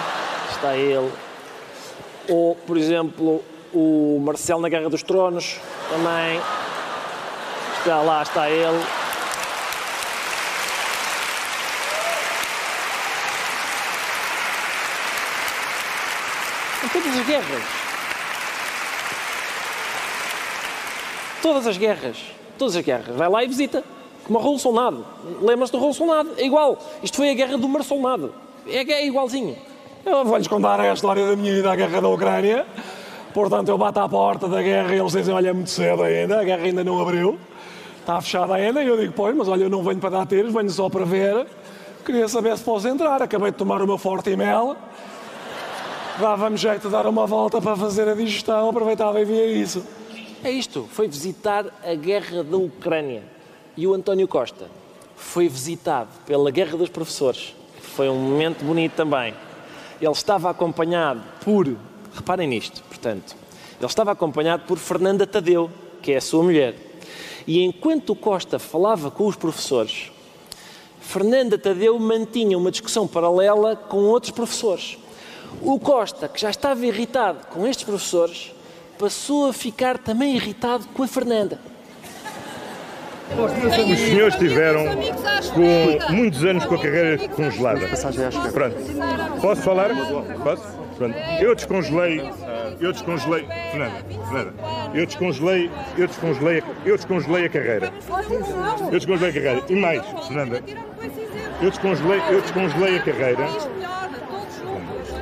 Está 0.50 0.76
ele. 0.76 1.12
Ou, 2.28 2.56
por 2.56 2.76
exemplo, 2.76 3.44
o 3.72 4.20
Marcelo 4.20 4.60
na 4.60 4.68
Guerra 4.68 4.88
dos 4.88 5.02
Tronos. 5.04 5.60
Também. 5.88 6.40
Está 7.78 8.02
lá, 8.02 8.20
está 8.20 8.50
ele. 8.50 8.82
Em 16.84 16.88
todas 16.88 17.16
as 17.16 17.26
guerras. 17.26 17.62
Todas 21.40 21.66
as 21.68 21.76
guerras. 21.76 22.16
Todas 22.58 22.74
as 22.74 22.84
guerras. 22.84 23.16
Vai 23.16 23.28
lá 23.28 23.44
e 23.44 23.46
visita. 23.46 23.84
Como 24.26 24.38
o 24.38 24.42
Raul 24.42 24.58
Solnado. 24.58 25.06
Lembra-se 25.40 25.72
do 25.72 25.78
Raul 25.78 25.94
Solnado? 25.94 26.30
É 26.36 26.44
igual. 26.44 26.78
Isto 27.02 27.16
foi 27.16 27.30
a 27.30 27.34
guerra 27.34 27.56
do 27.56 27.68
Mar 27.68 27.84
Solnado. 27.84 28.34
É, 28.66 28.78
é 28.78 29.06
igualzinho. 29.06 29.56
Eu 30.04 30.24
vou-lhes 30.24 30.48
contar 30.48 30.80
a 30.80 30.92
história 30.92 31.24
da 31.26 31.36
minha 31.36 31.54
vida, 31.54 31.70
a 31.70 31.76
guerra 31.76 32.00
da 32.00 32.08
Ucrânia. 32.08 32.66
Portanto, 33.32 33.68
eu 33.68 33.78
bato 33.78 34.00
à 34.00 34.08
porta 34.08 34.48
da 34.48 34.60
guerra 34.60 34.94
e 34.94 34.98
eles 34.98 35.12
dizem: 35.12 35.32
Olha, 35.32 35.50
é 35.50 35.52
muito 35.52 35.70
cedo 35.70 36.02
ainda, 36.02 36.40
a 36.40 36.44
guerra 36.44 36.64
ainda 36.64 36.82
não 36.82 37.00
abriu. 37.00 37.38
Está 38.00 38.20
fechada 38.20 38.54
ainda. 38.54 38.82
E 38.82 38.86
eu 38.88 38.96
digo: 38.96 39.12
Pois, 39.14 39.36
mas 39.36 39.46
olha, 39.46 39.64
eu 39.64 39.70
não 39.70 39.82
venho 39.82 39.98
para 39.98 40.10
dar 40.10 40.26
tiros, 40.26 40.52
venho 40.52 40.70
só 40.70 40.88
para 40.88 41.04
ver. 41.04 41.46
Queria 42.04 42.26
saber 42.28 42.56
se 42.56 42.64
posso 42.64 42.88
entrar. 42.88 43.22
Acabei 43.22 43.52
de 43.52 43.56
tomar 43.56 43.80
o 43.80 43.86
meu 43.86 43.98
forte 43.98 44.30
e 44.30 44.36
mel. 44.36 44.76
Dava-me 46.18 46.56
jeito 46.56 46.86
de 46.86 46.92
dar 46.92 47.06
uma 47.06 47.26
volta 47.26 47.60
para 47.60 47.76
fazer 47.76 48.08
a 48.08 48.14
digestão, 48.14 48.70
aproveitava 48.70 49.20
e 49.20 49.24
via 49.24 49.46
isso. 49.46 49.86
É 50.42 50.50
isto, 50.50 50.88
foi 50.90 51.06
visitar 51.08 51.66
a 51.84 51.94
guerra 51.94 52.42
da 52.42 52.56
Ucrânia. 52.56 53.35
E 53.76 53.86
o 53.86 53.92
António 53.92 54.26
Costa 54.26 54.70
foi 55.16 55.48
visitado 55.48 56.08
pela 56.24 56.50
Guerra 56.50 56.78
dos 56.78 56.88
Professores. 56.88 57.54
Foi 57.80 58.08
um 58.08 58.18
momento 58.18 58.64
bonito 58.64 58.92
também. 58.92 59.34
Ele 60.00 60.12
estava 60.12 60.48
acompanhado 60.48 61.22
por, 61.44 61.66
reparem 62.14 62.48
nisto, 62.48 62.82
portanto, 62.84 63.36
ele 63.78 63.86
estava 63.86 64.12
acompanhado 64.12 64.64
por 64.66 64.78
Fernanda 64.78 65.26
Tadeu, 65.26 65.70
que 66.00 66.12
é 66.12 66.16
a 66.16 66.20
sua 66.20 66.42
mulher. 66.42 66.74
E 67.46 67.62
enquanto 67.62 68.10
o 68.10 68.16
Costa 68.16 68.58
falava 68.58 69.10
com 69.10 69.26
os 69.26 69.36
professores, 69.36 70.10
Fernanda 71.00 71.58
Tadeu 71.58 71.98
mantinha 71.98 72.56
uma 72.56 72.70
discussão 72.70 73.06
paralela 73.06 73.76
com 73.76 73.98
outros 74.04 74.32
professores. 74.32 74.96
O 75.60 75.78
Costa, 75.78 76.28
que 76.28 76.40
já 76.40 76.50
estava 76.50 76.84
irritado 76.84 77.46
com 77.48 77.66
estes 77.66 77.84
professores, 77.84 78.52
passou 78.98 79.48
a 79.48 79.52
ficar 79.52 79.98
também 79.98 80.34
irritado 80.34 80.88
com 80.88 81.02
a 81.02 81.06
Fernanda. 81.06 81.60
Os 83.34 83.98
senhores 83.98 84.36
tiveram 84.36 84.84
com 85.52 86.12
muitos 86.12 86.44
anos 86.44 86.64
com 86.64 86.74
a 86.74 86.78
carreira 86.78 87.28
congelada. 87.28 87.80
Pronto. 88.52 88.76
Posso 89.40 89.62
falar? 89.62 89.90
Posso? 90.42 90.62
Pronto. 90.96 91.16
Eu 91.40 91.54
descongelei. 91.54 92.30
Eu 92.80 92.92
descongelei. 92.92 93.46
Fernanda, 93.70 94.04
Fernanda. 94.08 94.52
Eu 94.94 95.06
descongelei. 95.06 95.70
Eu 95.98 96.06
descongelei. 96.06 96.62
Eu 96.84 96.96
descongelei 96.96 97.46
a 97.46 97.48
carreira. 97.48 97.92
Eu 98.84 98.90
descongelei 98.90 99.30
a 99.30 99.32
carreira. 99.32 99.62
E 99.68 99.74
mais, 99.74 100.02
Fernanda. 100.26 100.62
Eu 101.60 101.70
descongelei, 101.70 102.22
eu 102.30 102.40
descongelei 102.42 102.96
a 102.96 103.02
carreira. 103.02 103.48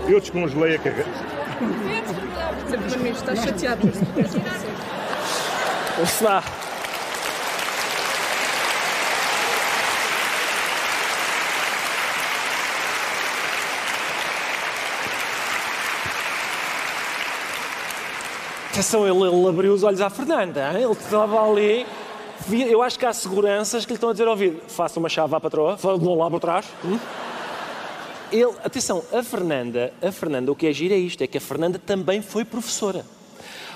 Eu 0.09 0.21
descongelei 0.21 0.77
a 0.77 0.79
carreira. 0.79 1.09
Está 3.15 3.37
chateado. 3.37 3.89
Está. 6.03 6.43
Atenção, 18.75 19.07
ele, 19.07 19.33
ele 19.33 19.49
abriu 19.49 19.73
os 19.73 19.85
olhos 19.85 20.01
à 20.01 20.11
Fernanda. 20.11 20.73
hein? 20.73 20.83
Ele 20.83 20.93
estava 20.95 21.49
ali. 21.49 21.87
Eu 22.51 22.83
acho 22.83 22.99
que 22.99 23.07
há 23.07 23.13
seguranças 23.13 23.87
que 23.87 23.93
lhe 23.93 23.97
estão 23.97 24.09
a 24.09 24.13
dizer 24.13 24.25
ao 24.25 24.33
ouvido: 24.33 24.61
faça 24.67 24.99
uma 24.99 25.09
chave 25.09 25.33
à 25.33 25.39
patroa, 25.39 25.77
vão 25.77 26.17
lá 26.17 26.29
por 26.29 26.41
trás. 26.41 26.67
Hum? 26.85 26.99
Ele, 28.33 28.53
atenção, 28.65 29.01
a 29.13 29.23
Fernanda, 29.23 29.93
a 30.03 30.11
Fernanda, 30.11 30.51
o 30.51 30.57
que 30.57 30.67
é 30.67 30.73
giro 30.73 30.93
é 30.93 30.97
isto: 30.97 31.23
é 31.23 31.29
que 31.29 31.39
a 31.39 31.41
Fernanda 31.41 31.79
também 31.79 32.21
foi 32.21 32.45
professora. 32.45 33.07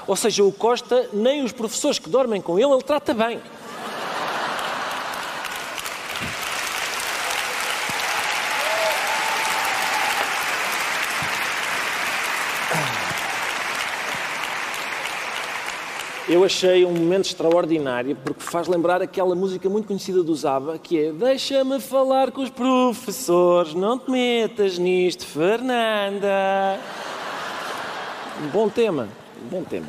Ou 0.05 0.17
seja, 0.17 0.43
o 0.43 0.50
Costa, 0.50 1.09
nem 1.12 1.45
os 1.45 1.52
professores 1.52 2.00
que 2.00 2.11
dormem 2.11 2.40
com 2.40 2.59
ele, 2.59 2.73
ele 2.73 2.83
trata 2.83 3.14
bem. 3.14 3.40
Eu 16.31 16.45
achei 16.45 16.85
um 16.85 16.93
momento 16.93 17.25
extraordinário 17.25 18.15
porque 18.17 18.43
faz 18.43 18.69
lembrar 18.69 19.01
aquela 19.01 19.35
música 19.35 19.67
muito 19.67 19.87
conhecida 19.87 20.23
do 20.23 20.35
Zaba 20.35 20.79
que 20.79 21.07
é 21.07 21.11
Deixa-me 21.11 21.81
falar 21.81 22.31
com 22.31 22.43
os 22.43 22.51
professores, 22.51 23.73
não 23.73 23.99
te 23.99 24.11
metas 24.11 24.77
nisto, 24.77 25.25
Fernanda. 25.25 26.79
Bom 28.53 28.69
tema, 28.69 29.09
bom 29.51 29.65
tema. 29.65 29.87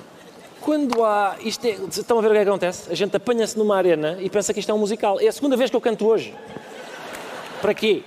Quando 0.61 1.03
há. 1.03 1.35
Isto 1.41 1.65
é, 1.65 1.71
estão 1.71 2.19
a 2.19 2.21
ver 2.21 2.29
o 2.29 2.31
que 2.31 2.37
é 2.37 2.43
que 2.43 2.49
acontece? 2.49 2.89
A 2.89 2.95
gente 2.95 3.17
apanha-se 3.17 3.57
numa 3.57 3.75
arena 3.75 4.17
e 4.21 4.29
pensa 4.29 4.53
que 4.53 4.61
isto 4.61 4.71
é 4.71 4.73
um 4.73 4.79
musical. 4.79 5.19
É 5.19 5.27
a 5.27 5.33
segunda 5.33 5.57
vez 5.57 5.69
que 5.69 5.75
eu 5.75 5.81
canto 5.81 6.07
hoje. 6.07 6.33
Para 7.61 7.73
quê? 7.73 8.01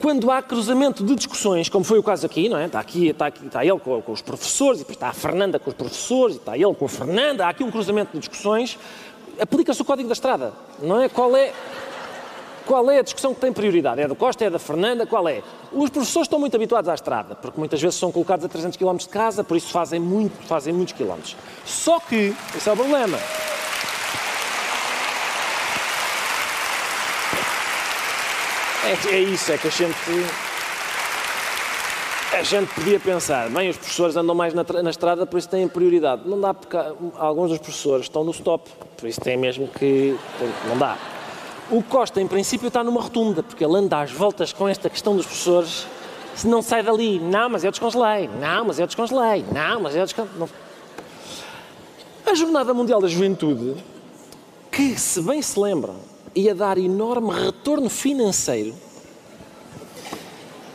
Quando 0.00 0.30
há 0.30 0.42
cruzamento 0.42 1.04
de 1.04 1.14
discussões, 1.14 1.68
como 1.68 1.84
foi 1.84 1.98
o 1.98 2.02
caso 2.02 2.26
aqui, 2.26 2.48
não 2.48 2.58
é? 2.58 2.66
Está 2.66 2.80
aqui, 2.80 3.08
está, 3.08 3.26
aqui, 3.26 3.46
está 3.46 3.64
ele 3.64 3.78
com, 3.78 4.00
com 4.02 4.12
os 4.12 4.20
professores, 4.20 4.80
e 4.80 4.82
depois 4.82 4.96
está 4.96 5.08
a 5.08 5.12
Fernanda 5.12 5.58
com 5.58 5.70
os 5.70 5.76
professores, 5.76 6.36
e 6.36 6.38
está 6.38 6.56
ele 6.56 6.74
com 6.74 6.84
a 6.84 6.88
Fernanda, 6.88 7.46
há 7.46 7.48
aqui 7.48 7.64
um 7.64 7.70
cruzamento 7.70 8.12
de 8.12 8.18
discussões, 8.18 8.78
aplica-se 9.40 9.80
o 9.80 9.84
código 9.84 10.08
da 10.08 10.12
estrada, 10.12 10.52
não 10.82 11.00
é? 11.00 11.08
Qual 11.08 11.34
é 11.36 11.52
qual 12.66 12.90
é 12.90 12.98
a 12.98 13.02
discussão 13.02 13.32
que 13.32 13.40
tem 13.40 13.52
prioridade? 13.52 14.00
É 14.00 14.08
do 14.08 14.16
Costa, 14.16 14.44
é 14.44 14.50
da 14.50 14.58
Fernanda, 14.58 15.06
qual 15.06 15.28
é? 15.28 15.40
Os 15.72 15.88
professores 15.88 16.26
estão 16.26 16.40
muito 16.40 16.56
habituados 16.56 16.88
à 16.90 16.94
estrada, 16.94 17.36
porque 17.36 17.58
muitas 17.58 17.80
vezes 17.80 17.96
são 17.96 18.10
colocados 18.10 18.44
a 18.44 18.48
300 18.48 18.76
km 18.76 18.96
de 18.96 19.08
casa, 19.08 19.44
por 19.44 19.56
isso 19.56 19.70
fazem, 19.70 20.00
muito, 20.00 20.36
fazem 20.48 20.74
muitos 20.74 20.92
quilómetros. 20.92 21.36
Só 21.64 22.00
que, 22.00 22.34
esse 22.56 22.68
é 22.68 22.72
o 22.72 22.76
problema, 22.76 23.16
É, 28.86 29.16
é 29.16 29.20
isso, 29.20 29.50
é 29.50 29.58
que 29.58 29.66
a 29.66 29.70
gente. 29.70 29.96
A 32.32 32.42
gente 32.42 32.72
podia 32.72 33.00
pensar, 33.00 33.50
bem, 33.50 33.68
os 33.68 33.76
professores 33.76 34.16
andam 34.16 34.32
mais 34.32 34.54
na, 34.54 34.64
na 34.82 34.90
estrada, 34.90 35.26
por 35.26 35.38
isso 35.38 35.48
têm 35.48 35.66
prioridade. 35.66 36.22
Não 36.24 36.40
dá, 36.40 36.54
porque 36.54 36.76
alguns 37.16 37.50
dos 37.50 37.58
professores 37.58 38.06
estão 38.06 38.22
no 38.22 38.30
stop, 38.30 38.70
por 38.96 39.08
isso 39.08 39.20
tem 39.20 39.36
mesmo 39.36 39.66
que. 39.66 40.16
Não 40.68 40.78
dá. 40.78 40.96
O 41.68 41.82
Costa, 41.82 42.20
em 42.20 42.28
princípio, 42.28 42.68
está 42.68 42.84
numa 42.84 43.00
rotunda, 43.00 43.42
porque 43.42 43.64
ele 43.64 43.76
anda 43.76 44.00
às 44.00 44.12
voltas 44.12 44.52
com 44.52 44.68
esta 44.68 44.88
questão 44.88 45.16
dos 45.16 45.26
professores, 45.26 45.84
se 46.36 46.46
não 46.46 46.62
sai 46.62 46.84
dali. 46.84 47.18
Não, 47.18 47.48
mas 47.48 47.64
eu 47.64 47.72
descongelei. 47.72 48.30
Não, 48.40 48.66
mas 48.66 48.78
eu 48.78 48.86
descongelei. 48.86 49.44
Não, 49.52 49.80
mas 49.80 49.96
eu 49.96 50.04
descongelei. 50.04 50.48
A 52.24 52.34
Jornada 52.34 52.72
Mundial 52.72 53.00
da 53.00 53.08
Juventude, 53.08 53.82
que, 54.70 54.96
se 54.96 55.20
bem 55.22 55.42
se 55.42 55.58
lembram, 55.58 55.96
ia 56.36 56.54
dar 56.54 56.76
enorme 56.76 57.32
retorno 57.32 57.88
financeiro, 57.88 58.74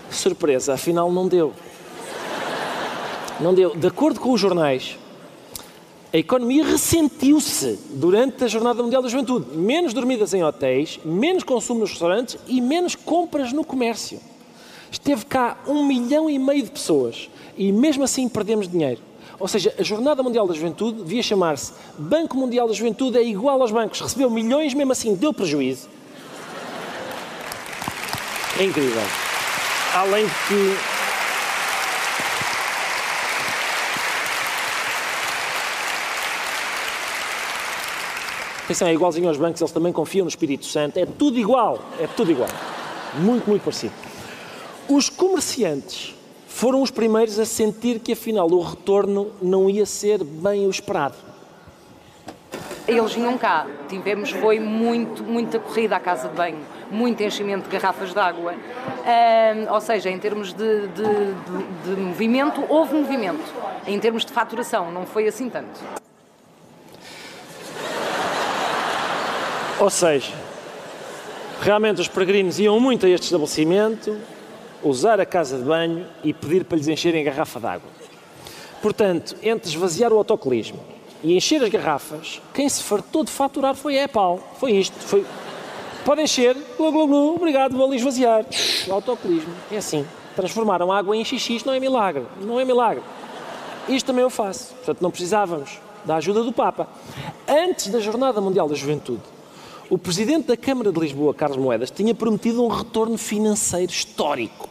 surpresa, 0.09 0.73
afinal 0.73 1.11
não 1.11 1.27
deu. 1.27 1.53
Não 3.39 3.53
deu. 3.53 3.75
De 3.75 3.87
acordo 3.87 4.19
com 4.19 4.31
os 4.31 4.41
jornais, 4.41 4.97
a 6.11 6.17
economia 6.17 6.65
ressentiu-se 6.65 7.79
durante 7.91 8.43
a 8.43 8.47
Jornada 8.47 8.83
Mundial 8.83 9.01
da 9.01 9.07
Juventude. 9.07 9.55
Menos 9.55 9.93
dormidas 9.93 10.33
em 10.33 10.43
hotéis, 10.43 10.99
menos 11.05 11.43
consumo 11.43 11.81
nos 11.81 11.91
restaurantes 11.91 12.37
e 12.47 12.59
menos 12.59 12.95
compras 12.95 13.53
no 13.53 13.63
comércio. 13.63 14.19
Esteve 14.91 15.25
cá 15.25 15.57
um 15.67 15.85
milhão 15.85 16.29
e 16.29 16.37
meio 16.37 16.63
de 16.63 16.71
pessoas 16.71 17.29
e 17.55 17.71
mesmo 17.71 18.03
assim 18.03 18.27
perdemos 18.27 18.67
dinheiro. 18.67 19.10
Ou 19.41 19.47
seja, 19.47 19.73
a 19.77 19.81
Jornada 19.81 20.21
Mundial 20.21 20.47
da 20.47 20.53
Juventude 20.53 21.01
devia 21.01 21.23
chamar-se 21.23 21.73
Banco 21.97 22.37
Mundial 22.37 22.67
da 22.67 22.73
Juventude 22.73 23.17
é 23.17 23.23
igual 23.23 23.59
aos 23.59 23.71
bancos. 23.71 23.99
Recebeu 23.99 24.29
milhões, 24.29 24.73
mesmo 24.75 24.91
assim 24.91 25.15
deu 25.15 25.33
prejuízo. 25.33 25.89
É 28.59 28.63
incrível. 28.63 29.01
Além 29.95 30.25
de 30.25 30.31
que 30.47 30.91
Atenção, 38.65 38.87
é 38.87 38.93
igualzinho 38.93 39.27
aos 39.27 39.37
bancos, 39.37 39.59
eles 39.59 39.73
também 39.73 39.91
confiam 39.91 40.23
no 40.23 40.29
Espírito 40.29 40.65
Santo. 40.65 40.97
É 40.97 41.05
tudo 41.05 41.37
igual, 41.37 41.79
é 41.99 42.07
tudo 42.07 42.31
igual. 42.31 42.47
Muito, 43.15 43.49
muito 43.49 43.63
parecido. 43.63 43.93
Os 44.87 45.09
comerciantes 45.09 46.15
foram 46.53 46.81
os 46.81 46.91
primeiros 46.91 47.39
a 47.39 47.45
sentir 47.45 47.99
que 47.99 48.11
afinal 48.11 48.47
o 48.51 48.61
retorno 48.61 49.31
não 49.41 49.69
ia 49.69 49.85
ser 49.85 50.23
bem 50.23 50.67
o 50.67 50.69
esperado. 50.69 51.15
Eles 52.87 53.13
vinham 53.13 53.37
cá, 53.37 53.65
tivemos, 53.87 54.31
foi 54.31 54.59
muito, 54.59 55.23
muita 55.23 55.57
corrida 55.59 55.95
à 55.95 55.99
casa 55.99 56.27
de 56.27 56.35
banho, 56.35 56.59
muito 56.91 57.23
enchimento 57.23 57.63
de 57.63 57.69
garrafas 57.69 58.13
de 58.13 58.19
água. 58.19 58.53
Um, 58.53 59.73
ou 59.73 59.79
seja, 59.79 60.09
em 60.09 60.19
termos 60.19 60.51
de, 60.51 60.87
de, 60.87 61.03
de, 61.03 61.95
de 61.95 62.01
movimento, 62.01 62.63
houve 62.67 62.95
movimento. 62.95 63.51
Em 63.87 63.97
termos 63.97 64.25
de 64.25 64.33
faturação, 64.33 64.91
não 64.91 65.05
foi 65.05 65.27
assim 65.27 65.49
tanto. 65.49 65.79
Ou 69.79 69.89
seja, 69.89 70.33
realmente 71.61 72.01
os 72.01 72.09
peregrinos 72.09 72.59
iam 72.59 72.79
muito 72.79 73.05
a 73.05 73.09
este 73.09 73.23
estabelecimento, 73.23 74.15
usar 74.83 75.19
a 75.19 75.25
casa 75.25 75.57
de 75.57 75.63
banho 75.63 76.05
e 76.23 76.33
pedir 76.33 76.65
para 76.65 76.77
lhes 76.77 76.87
encherem 76.87 77.23
garrafa 77.23 77.59
d'água. 77.59 77.89
Portanto, 78.81 79.35
entre 79.43 79.69
esvaziar 79.69 80.11
o 80.11 80.17
autocolismo 80.17 80.79
e 81.23 81.35
encher 81.35 81.63
as 81.63 81.69
garrafas, 81.69 82.41
quem 82.53 82.67
se 82.67 82.81
fartou 82.83 83.23
de 83.23 83.31
faturar 83.31 83.75
foi 83.75 83.99
a 83.99 84.05
Apple. 84.05 84.43
Foi 84.59 84.71
isto. 84.71 84.97
Foi... 84.99 85.25
Pode 86.03 86.21
encher, 86.21 86.57
glu, 86.77 86.91
glu, 86.91 87.07
glu, 87.07 87.35
obrigado, 87.35 87.77
vou 87.77 87.85
ali 87.85 87.97
esvaziar. 87.97 88.43
O 88.87 88.93
autocolismo. 88.93 89.53
É 89.71 89.77
assim. 89.77 90.05
Transformaram 90.35 90.91
água 90.91 91.15
em 91.15 91.23
xixi, 91.23 91.61
não 91.65 91.73
é 91.73 91.79
milagre. 91.79 92.25
Não 92.41 92.59
é 92.59 92.65
milagre. 92.65 93.03
Isto 93.87 94.07
também 94.07 94.23
eu 94.23 94.29
faço. 94.29 94.73
Portanto, 94.75 95.01
não 95.01 95.11
precisávamos 95.11 95.79
da 96.03 96.15
ajuda 96.15 96.43
do 96.43 96.51
Papa. 96.51 96.87
Antes 97.47 97.87
da 97.87 97.99
Jornada 97.99 98.41
Mundial 98.41 98.67
da 98.67 98.75
Juventude, 98.75 99.21
o 99.91 99.97
presidente 99.97 100.47
da 100.47 100.55
Câmara 100.55 100.89
de 100.89 100.97
Lisboa, 100.97 101.33
Carlos 101.33 101.57
Moedas, 101.57 101.91
tinha 101.91 102.15
prometido 102.15 102.63
um 102.63 102.69
retorno 102.69 103.17
financeiro 103.17 103.91
histórico. 103.91 104.69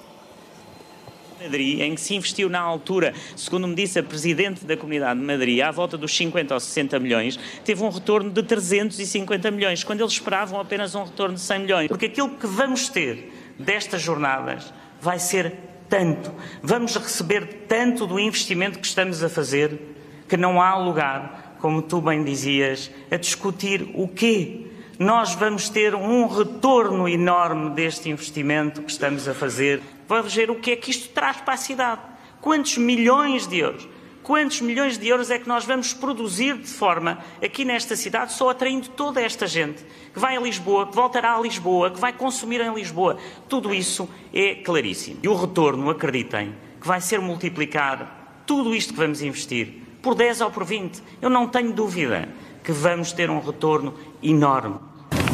Madrid, 1.38 1.80
em 1.80 1.94
que 1.94 2.00
se 2.00 2.14
investiu 2.14 2.48
na 2.48 2.58
altura, 2.58 3.12
segundo 3.36 3.68
me 3.68 3.74
disse 3.74 3.98
a 3.98 4.02
Presidente 4.02 4.64
da 4.64 4.78
Comunidade 4.78 5.20
de 5.20 5.26
Madrid, 5.26 5.60
à 5.60 5.70
volta 5.70 5.98
dos 5.98 6.16
50 6.16 6.54
ou 6.54 6.58
60 6.58 6.98
milhões, 6.98 7.38
teve 7.62 7.84
um 7.84 7.90
retorno 7.90 8.30
de 8.30 8.42
350 8.42 9.50
milhões, 9.50 9.84
quando 9.84 10.00
eles 10.00 10.14
esperavam 10.14 10.58
apenas 10.58 10.94
um 10.94 11.04
retorno 11.04 11.34
de 11.34 11.42
100 11.42 11.58
milhões. 11.58 11.88
Porque 11.88 12.06
aquilo 12.06 12.30
que 12.30 12.46
vamos 12.46 12.88
ter 12.88 13.30
destas 13.58 14.00
jornadas 14.00 14.72
vai 15.02 15.18
ser 15.18 15.52
tanto, 15.86 16.32
vamos 16.62 16.96
receber 16.96 17.66
tanto 17.68 18.06
do 18.06 18.18
investimento 18.18 18.78
que 18.78 18.86
estamos 18.86 19.22
a 19.22 19.28
fazer, 19.28 19.78
que 20.26 20.36
não 20.38 20.62
há 20.62 20.78
lugar, 20.78 21.58
como 21.60 21.82
tu 21.82 22.00
bem 22.00 22.24
dizias, 22.24 22.90
a 23.10 23.16
discutir 23.18 23.90
o 23.92 24.08
quê 24.08 24.69
nós 25.00 25.34
vamos 25.34 25.70
ter 25.70 25.94
um 25.94 26.26
retorno 26.26 27.08
enorme 27.08 27.70
deste 27.70 28.10
investimento 28.10 28.82
que 28.82 28.90
estamos 28.90 29.26
a 29.26 29.32
fazer. 29.32 29.80
Vamos 30.06 30.34
ver 30.34 30.50
o 30.50 30.56
que 30.56 30.72
é 30.72 30.76
que 30.76 30.90
isto 30.90 31.08
traz 31.08 31.38
para 31.38 31.54
a 31.54 31.56
cidade. 31.56 32.02
Quantos 32.38 32.76
milhões 32.76 33.46
de 33.46 33.60
euros? 33.60 33.88
Quantos 34.22 34.60
milhões 34.60 34.98
de 34.98 35.08
euros 35.08 35.30
é 35.30 35.38
que 35.38 35.48
nós 35.48 35.64
vamos 35.64 35.94
produzir 35.94 36.58
de 36.58 36.68
forma 36.68 37.18
aqui 37.42 37.64
nesta 37.64 37.96
cidade, 37.96 38.34
só 38.34 38.50
atraindo 38.50 38.90
toda 38.90 39.22
esta 39.22 39.46
gente 39.46 39.82
que 40.12 40.20
vai 40.20 40.36
a 40.36 40.40
Lisboa, 40.40 40.86
que 40.86 40.94
voltará 40.94 41.34
a 41.34 41.40
Lisboa, 41.40 41.90
que 41.90 41.98
vai 41.98 42.12
consumir 42.12 42.60
em 42.60 42.74
Lisboa? 42.74 43.16
Tudo 43.48 43.72
isso 43.72 44.06
é 44.34 44.56
claríssimo. 44.56 45.20
E 45.22 45.28
o 45.28 45.34
retorno, 45.34 45.88
acreditem, 45.88 46.54
que 46.78 46.86
vai 46.86 47.00
ser 47.00 47.22
multiplicar 47.22 48.42
tudo 48.44 48.74
isto 48.74 48.92
que 48.92 48.98
vamos 48.98 49.22
investir 49.22 49.80
por 50.02 50.14
10 50.14 50.42
ou 50.42 50.50
por 50.50 50.66
20. 50.66 51.02
Eu 51.22 51.30
não 51.30 51.48
tenho 51.48 51.72
dúvida 51.72 52.28
que 52.62 52.70
vamos 52.70 53.12
ter 53.12 53.30
um 53.30 53.40
retorno 53.40 53.94
enorme 54.22 54.89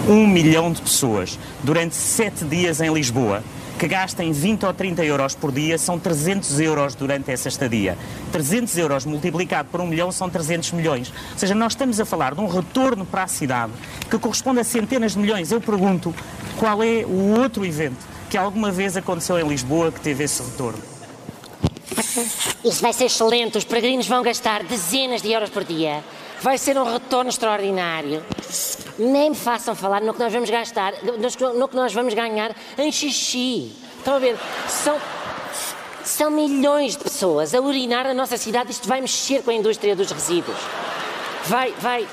um 0.08 0.24
milhão 0.24 0.70
de 0.70 0.80
pessoas 0.80 1.36
durante 1.64 1.96
sete 1.96 2.44
dias 2.44 2.80
em 2.80 2.92
Lisboa 2.92 3.42
que 3.76 3.88
gastem 3.88 4.32
20 4.32 4.64
ou 4.64 4.72
30 4.72 5.04
euros 5.04 5.34
por 5.34 5.52
dia 5.52 5.76
são 5.76 5.98
300 5.98 6.60
euros 6.60 6.94
durante 6.94 7.30
essa 7.30 7.48
estadia. 7.48 7.98
300 8.32 8.78
euros 8.78 9.04
multiplicado 9.04 9.68
por 9.70 9.82
um 9.82 9.86
milhão 9.86 10.10
são 10.10 10.30
300 10.30 10.72
milhões. 10.72 11.12
Ou 11.32 11.38
seja, 11.38 11.54
nós 11.54 11.72
estamos 11.72 12.00
a 12.00 12.06
falar 12.06 12.34
de 12.34 12.40
um 12.40 12.46
retorno 12.46 13.04
para 13.04 13.24
a 13.24 13.26
cidade 13.26 13.72
que 14.08 14.18
corresponde 14.18 14.60
a 14.60 14.64
centenas 14.64 15.12
de 15.12 15.18
milhões. 15.18 15.52
Eu 15.52 15.60
pergunto 15.60 16.14
qual 16.56 16.82
é 16.82 17.04
o 17.04 17.38
outro 17.38 17.66
evento 17.66 17.98
que 18.30 18.38
alguma 18.38 18.70
vez 18.70 18.96
aconteceu 18.96 19.38
em 19.38 19.46
Lisboa 19.46 19.92
que 19.92 20.00
teve 20.00 20.24
esse 20.24 20.42
retorno. 20.42 20.82
Isso 22.64 22.80
vai 22.80 22.94
ser 22.94 23.04
excelente. 23.06 23.58
Os 23.58 23.64
peregrinos 23.64 24.06
vão 24.06 24.22
gastar 24.22 24.62
dezenas 24.62 25.20
de 25.20 25.32
euros 25.32 25.50
por 25.50 25.64
dia. 25.64 26.02
Vai 26.40 26.58
ser 26.58 26.78
um 26.78 26.84
retorno 26.84 27.30
extraordinário. 27.30 28.24
Nem 28.98 29.30
me 29.30 29.36
façam 29.36 29.74
falar 29.74 30.00
no 30.00 30.12
que 30.12 30.20
nós 30.20 30.32
vamos 30.32 30.50
gastar, 30.50 30.92
no 31.02 31.68
que 31.68 31.76
nós 31.76 31.92
vamos 31.92 32.14
ganhar 32.14 32.54
em 32.78 32.92
xixi. 32.92 33.72
Estão 33.98 34.14
a 34.14 34.18
ver? 34.18 34.36
São, 34.68 34.96
são 36.04 36.30
milhões 36.30 36.96
de 36.96 37.02
pessoas 37.02 37.54
a 37.54 37.60
urinar 37.60 38.04
na 38.04 38.14
nossa 38.14 38.36
cidade. 38.36 38.70
Isto 38.70 38.86
vai 38.86 39.00
mexer 39.00 39.42
com 39.42 39.50
a 39.50 39.54
indústria 39.54 39.96
dos 39.96 40.10
resíduos. 40.10 40.56
Vai, 41.46 41.72
vai, 41.78 42.06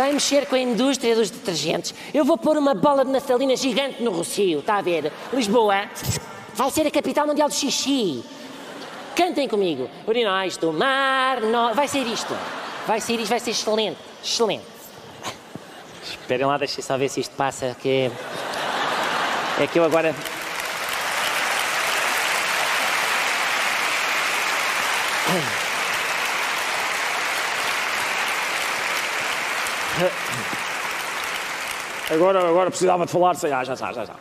vai 0.00 0.12
mexer 0.14 0.46
com 0.46 0.54
a 0.54 0.58
indústria 0.58 1.14
dos 1.14 1.28
detergentes. 1.28 1.94
Eu 2.14 2.24
vou 2.24 2.38
pôr 2.38 2.56
uma 2.56 2.72
bola 2.72 3.04
de 3.04 3.10
naftalina 3.10 3.54
gigante 3.54 4.02
no 4.02 4.10
Rocio, 4.10 4.60
está 4.60 4.78
a 4.78 4.80
ver? 4.80 5.12
Lisboa 5.30 5.90
vai 6.54 6.70
ser 6.70 6.86
a 6.86 6.90
capital 6.90 7.26
mundial 7.26 7.50
do 7.50 7.54
xixi. 7.54 8.24
Cantem 9.14 9.46
comigo. 9.46 9.90
Urinóis 10.06 10.56
do 10.56 10.72
mar, 10.72 11.42
no... 11.42 11.74
vai 11.74 11.86
ser 11.86 12.06
isto. 12.06 12.34
Vai 12.86 12.98
ser 12.98 13.20
isto, 13.20 13.28
vai 13.28 13.40
ser 13.40 13.50
excelente. 13.50 13.98
Excelente. 14.24 14.64
Esperem 16.02 16.46
lá, 16.46 16.56
deixem 16.56 16.82
só 16.82 16.96
ver 16.96 17.10
se 17.10 17.20
isto 17.20 17.36
passa, 17.36 17.76
que 17.78 18.10
é 19.60 19.66
que 19.66 19.78
eu 19.78 19.84
agora 19.84 20.14
Agora, 32.10 32.48
agora 32.48 32.70
precisava 32.70 33.06
de 33.06 33.12
falar, 33.12 33.36
sei, 33.36 33.52
ah, 33.52 33.62
já 33.62 33.74
está, 33.74 33.92
já 33.92 34.02
está. 34.02 34.16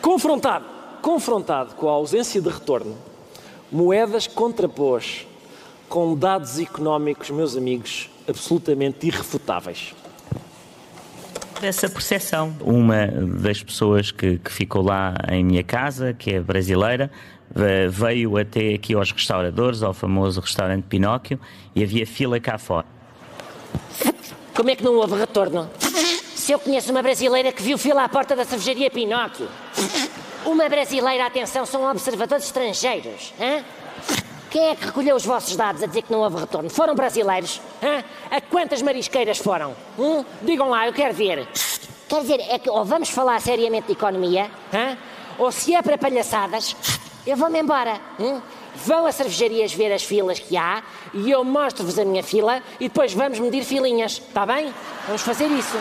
Confrontado, 0.00 0.64
confrontado 1.02 1.74
com 1.74 1.86
a 1.86 1.92
ausência 1.92 2.40
de 2.40 2.48
retorno, 2.48 2.96
Moedas 3.70 4.26
contrapôs 4.26 5.26
com 5.90 6.16
dados 6.16 6.58
económicos, 6.58 7.28
meus 7.28 7.54
amigos, 7.54 8.08
absolutamente 8.26 9.06
irrefutáveis. 9.06 9.94
Dessa 11.60 11.88
percepção. 11.88 12.56
Uma 12.60 13.06
das 13.06 13.62
pessoas 13.62 14.10
que, 14.10 14.38
que 14.38 14.50
ficou 14.50 14.82
lá 14.82 15.14
em 15.30 15.44
minha 15.44 15.62
casa, 15.62 16.14
que 16.14 16.32
é 16.32 16.40
brasileira, 16.40 17.10
veio 17.90 18.38
até 18.38 18.72
aqui 18.72 18.94
aos 18.94 19.12
restauradores, 19.12 19.82
ao 19.82 19.92
famoso 19.92 20.40
restaurante 20.40 20.84
Pinóquio, 20.84 21.38
e 21.74 21.82
havia 21.82 22.06
fila 22.06 22.40
cá 22.40 22.56
fora. 22.56 22.86
Como 24.58 24.70
é 24.70 24.74
que 24.74 24.82
não 24.82 24.96
houve 24.96 25.14
retorno? 25.14 25.70
Se 26.34 26.50
eu 26.50 26.58
conheço 26.58 26.90
uma 26.90 27.00
brasileira 27.00 27.52
que 27.52 27.62
viu 27.62 27.78
fila 27.78 28.02
à 28.02 28.08
porta 28.08 28.34
da 28.34 28.44
cervejaria 28.44 28.90
Pinóquio. 28.90 29.48
Uma 30.44 30.68
brasileira, 30.68 31.26
atenção, 31.26 31.64
são 31.64 31.88
observadores 31.88 32.46
estrangeiros. 32.46 33.32
Hein? 33.38 33.64
Quem 34.50 34.70
é 34.70 34.74
que 34.74 34.86
recolheu 34.86 35.14
os 35.14 35.24
vossos 35.24 35.54
dados 35.54 35.80
a 35.80 35.86
dizer 35.86 36.02
que 36.02 36.10
não 36.10 36.18
houve 36.18 36.40
retorno? 36.40 36.68
Foram 36.70 36.96
brasileiros? 36.96 37.60
Hein? 37.80 38.04
A 38.32 38.40
quantas 38.40 38.82
marisqueiras 38.82 39.38
foram? 39.38 39.76
Hum? 39.96 40.24
Digam 40.42 40.68
lá, 40.70 40.88
eu 40.88 40.92
quero 40.92 41.14
ver. 41.14 41.46
Quer 42.08 42.20
dizer, 42.22 42.40
é 42.48 42.58
que 42.58 42.68
ou 42.68 42.84
vamos 42.84 43.10
falar 43.10 43.40
seriamente 43.40 43.86
de 43.86 43.92
economia, 43.92 44.50
hein? 44.72 44.98
ou 45.38 45.52
se 45.52 45.72
é 45.72 45.80
para 45.80 45.96
palhaçadas, 45.96 46.74
Eu 47.24 47.36
vou-me 47.36 47.60
embora. 47.60 48.00
Hum? 48.18 48.40
Vão 48.84 49.06
a 49.06 49.12
cervejarias 49.12 49.72
ver 49.72 49.92
as 49.92 50.02
filas 50.02 50.38
que 50.38 50.56
há 50.56 50.82
e 51.12 51.30
eu 51.30 51.44
mostro-vos 51.44 51.98
a 51.98 52.04
minha 52.04 52.22
fila 52.22 52.62
e 52.78 52.88
depois 52.88 53.12
vamos 53.12 53.38
medir 53.38 53.64
filinhas. 53.64 54.12
Está 54.12 54.46
bem? 54.46 54.72
Vamos 55.06 55.22
fazer 55.22 55.46
isso. 55.46 55.76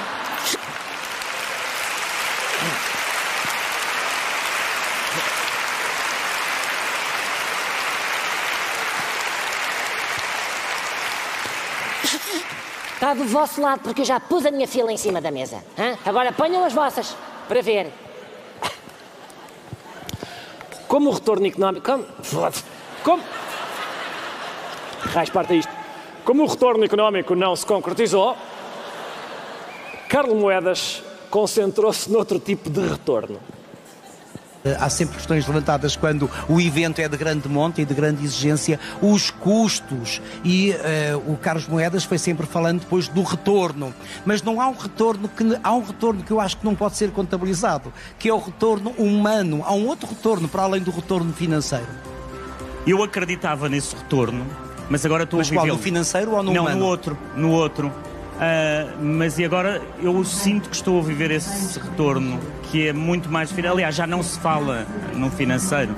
Está 12.93 13.13
do 13.13 13.25
vosso 13.25 13.61
lado, 13.61 13.81
porque 13.81 14.01
eu 14.01 14.05
já 14.05 14.19
pus 14.19 14.43
a 14.43 14.49
minha 14.49 14.67
fila 14.67 14.91
em 14.91 14.97
cima 14.97 15.21
da 15.21 15.29
mesa. 15.29 15.63
Hã? 15.77 15.97
Agora 16.03 16.31
ponham 16.31 16.65
as 16.65 16.73
vossas, 16.73 17.15
para 17.47 17.61
ver. 17.61 17.93
Como 20.87 21.11
o 21.11 21.13
retorno 21.13 21.45
económico. 21.45 21.85
Como. 21.85 22.05
Como 23.07 23.23
Raiz 25.13 25.29
parte 25.29 25.57
isto. 25.57 25.71
Como 26.25 26.43
o 26.43 26.45
retorno 26.45 26.83
económico 26.83 27.35
não 27.35 27.55
se 27.55 27.65
concretizou, 27.65 28.35
Carlos 30.09 30.37
Moedas 30.37 31.01
concentrou-se 31.29 32.11
noutro 32.11 32.37
tipo 32.37 32.69
de 32.69 32.81
retorno. 32.81 33.39
Eh, 34.65 34.75
há 34.77 34.89
sempre 34.89 35.15
questões 35.15 35.47
levantadas 35.47 35.95
quando 35.95 36.29
o 36.49 36.59
evento 36.59 36.99
é 36.99 37.07
de 37.07 37.15
grande 37.15 37.47
monta 37.47 37.81
e 37.81 37.85
de 37.85 37.93
grande 37.93 38.25
exigência, 38.25 38.77
os 39.01 39.31
custos. 39.31 40.21
E 40.43 40.71
uh, 40.71 41.31
o 41.31 41.37
Carlos 41.37 41.65
Moedas 41.65 42.03
foi 42.03 42.17
sempre 42.17 42.45
falando 42.45 42.81
depois 42.81 43.07
do 43.07 43.23
retorno. 43.23 43.93
Mas 44.25 44.41
não 44.41 44.59
há 44.59 44.67
um 44.67 44.75
retorno 44.75 45.29
que 45.29 45.57
há 45.63 45.73
um 45.73 45.81
retorno 45.81 46.23
que 46.23 46.31
eu 46.31 46.41
acho 46.41 46.57
que 46.57 46.65
não 46.65 46.75
pode 46.75 46.97
ser 46.97 47.11
contabilizado, 47.11 47.93
que 48.19 48.27
é 48.27 48.33
o 48.33 48.39
retorno 48.39 48.89
humano. 48.97 49.63
Há 49.65 49.73
um 49.73 49.87
outro 49.87 50.09
retorno 50.09 50.49
para 50.49 50.63
além 50.63 50.81
do 50.81 50.91
retorno 50.91 51.31
financeiro. 51.31 52.16
Eu 52.87 53.03
acreditava 53.03 53.67
nesse 53.67 53.93
retorno, 53.93 54.47
mas 54.89 55.05
agora 55.05 55.25
estou 55.25 55.39
mas 55.39 55.47
a 55.47 55.49
viver. 55.49 55.61
Qual, 55.61 55.75
no 55.75 55.83
financeiro 55.83 56.31
ou 56.31 56.41
no 56.41 56.53
não, 56.53 56.61
humano? 56.61 56.79
no 56.79 56.85
outro, 56.85 57.17
no 57.35 57.51
outro. 57.51 57.87
Uh, 57.87 59.03
mas 59.03 59.37
e 59.37 59.43
agora 59.43 59.81
eu 59.99 60.23
sinto 60.23 60.69
que 60.69 60.75
estou 60.75 60.99
a 60.99 61.03
viver 61.03 61.31
esse 61.31 61.77
retorno 61.79 62.39
que 62.63 62.87
é 62.87 62.93
muito 62.93 63.29
mais 63.29 63.51
final. 63.51 63.73
Aliás, 63.73 63.93
já 63.93 64.07
não 64.07 64.23
se 64.23 64.39
fala 64.39 64.87
no 65.13 65.29
financeiro, 65.29 65.93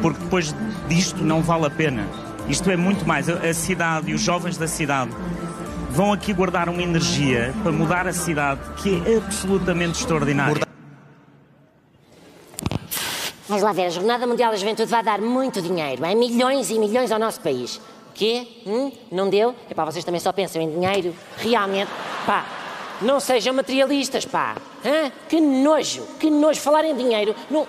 porque 0.00 0.20
depois 0.20 0.54
disto 0.88 1.24
não 1.24 1.42
vale 1.42 1.66
a 1.66 1.70
pena. 1.70 2.06
Isto 2.48 2.70
é 2.70 2.76
muito 2.76 3.04
mais. 3.06 3.28
A 3.28 3.52
cidade 3.52 4.10
e 4.10 4.14
os 4.14 4.20
jovens 4.20 4.56
da 4.56 4.68
cidade 4.68 5.10
vão 5.90 6.12
aqui 6.12 6.32
guardar 6.32 6.68
uma 6.68 6.82
energia 6.82 7.52
para 7.62 7.72
mudar 7.72 8.06
a 8.06 8.12
cidade 8.12 8.60
que 8.76 9.02
é 9.04 9.16
absolutamente 9.16 9.98
extraordinária. 9.98 10.69
Vamos 13.50 13.64
lá 13.64 13.72
ver, 13.72 13.86
a 13.86 13.90
Jornada 13.90 14.28
Mundial 14.28 14.52
da 14.52 14.56
Juventude 14.56 14.88
vai 14.88 15.02
dar 15.02 15.20
muito 15.20 15.60
dinheiro, 15.60 16.04
é 16.04 16.14
milhões 16.14 16.70
e 16.70 16.78
milhões 16.78 17.10
ao 17.10 17.18
nosso 17.18 17.40
país. 17.40 17.80
Quê? 18.14 18.46
Hum? 18.64 18.92
Não 19.10 19.28
deu? 19.28 19.56
É 19.68 19.74
pá, 19.74 19.84
vocês 19.84 20.04
também 20.04 20.20
só 20.20 20.32
pensam 20.32 20.62
em 20.62 20.70
dinheiro? 20.70 21.12
Realmente? 21.36 21.90
Pá, 22.24 22.46
não 23.02 23.18
sejam 23.18 23.52
materialistas, 23.52 24.24
pá. 24.24 24.54
Hã? 24.84 25.10
Que 25.28 25.40
nojo, 25.40 26.06
que 26.20 26.30
nojo 26.30 26.60
falar 26.60 26.84
em 26.84 26.94
dinheiro 26.94 27.34
num, 27.50 27.66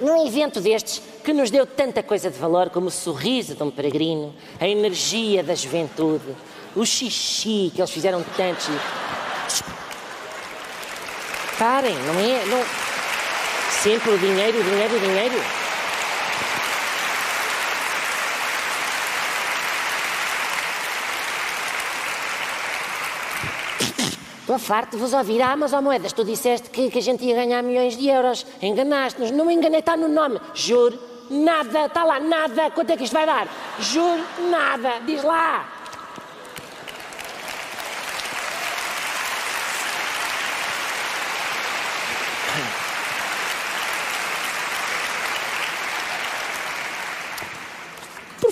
num 0.00 0.26
evento 0.26 0.62
destes 0.62 1.02
que 1.22 1.34
nos 1.34 1.50
deu 1.50 1.66
tanta 1.66 2.02
coisa 2.02 2.30
de 2.30 2.38
valor 2.38 2.70
como 2.70 2.86
o 2.86 2.90
sorriso 2.90 3.54
de 3.54 3.62
um 3.62 3.70
peregrino, 3.70 4.34
a 4.58 4.66
energia 4.66 5.42
da 5.42 5.54
juventude, 5.54 6.34
o 6.74 6.86
xixi 6.86 7.70
que 7.74 7.82
eles 7.82 7.90
fizeram 7.90 8.24
tantos. 8.34 8.70
Parem, 11.58 11.94
não 11.94 12.18
é? 12.18 12.46
Não... 12.46 12.85
Sempre 13.86 14.10
o 14.10 14.18
dinheiro, 14.18 14.58
o 14.58 14.64
dinheiro, 14.64 14.96
o 14.96 14.98
dinheiro. 14.98 15.34
Estou 24.40 24.58
farto 24.58 24.90
de 24.90 24.96
vos 24.96 25.12
ouvir. 25.12 25.40
Ah, 25.40 25.56
mas 25.56 25.72
ó 25.72 25.80
Moedas, 25.80 26.12
tu 26.12 26.24
disseste 26.24 26.68
que, 26.68 26.90
que 26.90 26.98
a 26.98 27.00
gente 27.00 27.24
ia 27.24 27.36
ganhar 27.36 27.62
milhões 27.62 27.96
de 27.96 28.08
euros. 28.08 28.44
Enganaste-nos. 28.60 29.30
Não 29.30 29.44
me 29.44 29.54
enganei, 29.54 29.78
está 29.78 29.96
no 29.96 30.08
nome. 30.08 30.40
Juro, 30.52 30.98
nada, 31.30 31.86
está 31.86 32.02
lá, 32.02 32.18
nada. 32.18 32.72
Quanto 32.72 32.90
é 32.90 32.96
que 32.96 33.04
isto 33.04 33.12
vai 33.12 33.24
dar? 33.24 33.46
Juro, 33.78 34.24
nada. 34.50 34.98
Diz 35.06 35.22
lá. 35.22 35.75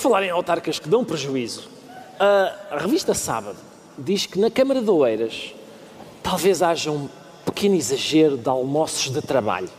Falar 0.05 0.23
em 0.23 0.29
autarcas 0.29 0.79
que 0.79 0.87
dão 0.87 1.03
prejuízo, 1.03 1.67
a 2.21 2.77
revista 2.77 3.15
Sábado 3.15 3.57
diz 3.97 4.27
que 4.27 4.39
na 4.39 4.51
Câmara 4.51 4.83
de 4.83 4.91
Oeiras 4.91 5.55
talvez 6.23 6.61
haja 6.61 6.91
um 6.91 7.09
pequeno 7.47 7.75
exagero 7.75 8.37
de 8.37 8.47
almoços 8.47 9.11
de 9.11 9.23
trabalho. 9.23 9.71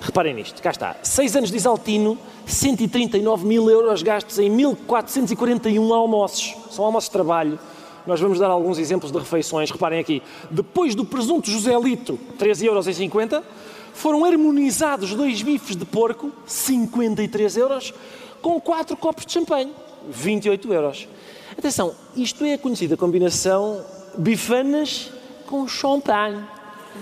Reparem 0.00 0.32
nisto, 0.32 0.62
cá 0.62 0.70
está. 0.70 0.96
Seis 1.02 1.36
anos 1.36 1.50
de 1.50 1.58
Isaltino, 1.58 2.16
139 2.46 3.44
mil 3.44 3.68
euros 3.68 4.02
gastos 4.02 4.38
em 4.38 4.48
1441 4.48 5.92
almoços. 5.92 6.54
São 6.70 6.86
almoços 6.86 7.10
de 7.10 7.12
trabalho. 7.12 7.58
Nós 8.06 8.18
vamos 8.18 8.38
dar 8.38 8.48
alguns 8.48 8.78
exemplos 8.78 9.12
de 9.12 9.18
refeições. 9.18 9.70
Reparem 9.70 10.00
aqui. 10.00 10.22
Depois 10.50 10.94
do 10.94 11.04
presunto 11.04 11.50
José 11.50 11.78
Lito, 11.78 12.18
13,50 12.38 13.32
euros, 13.32 13.44
foram 13.92 14.24
harmonizados 14.24 15.14
dois 15.14 15.42
bifes 15.42 15.76
de 15.76 15.84
porco, 15.84 16.32
53 16.46 17.56
euros, 17.58 17.92
com 18.42 18.60
quatro 18.60 18.96
copos 18.96 19.24
de 19.24 19.32
champanhe, 19.32 19.72
28 20.08 20.72
euros. 20.72 21.08
Atenção, 21.56 21.94
isto 22.16 22.44
é 22.44 22.54
a 22.54 22.58
conhecida 22.58 22.96
combinação 22.96 23.84
bifanas 24.18 25.10
com 25.46 25.66
champanhe. 25.68 26.44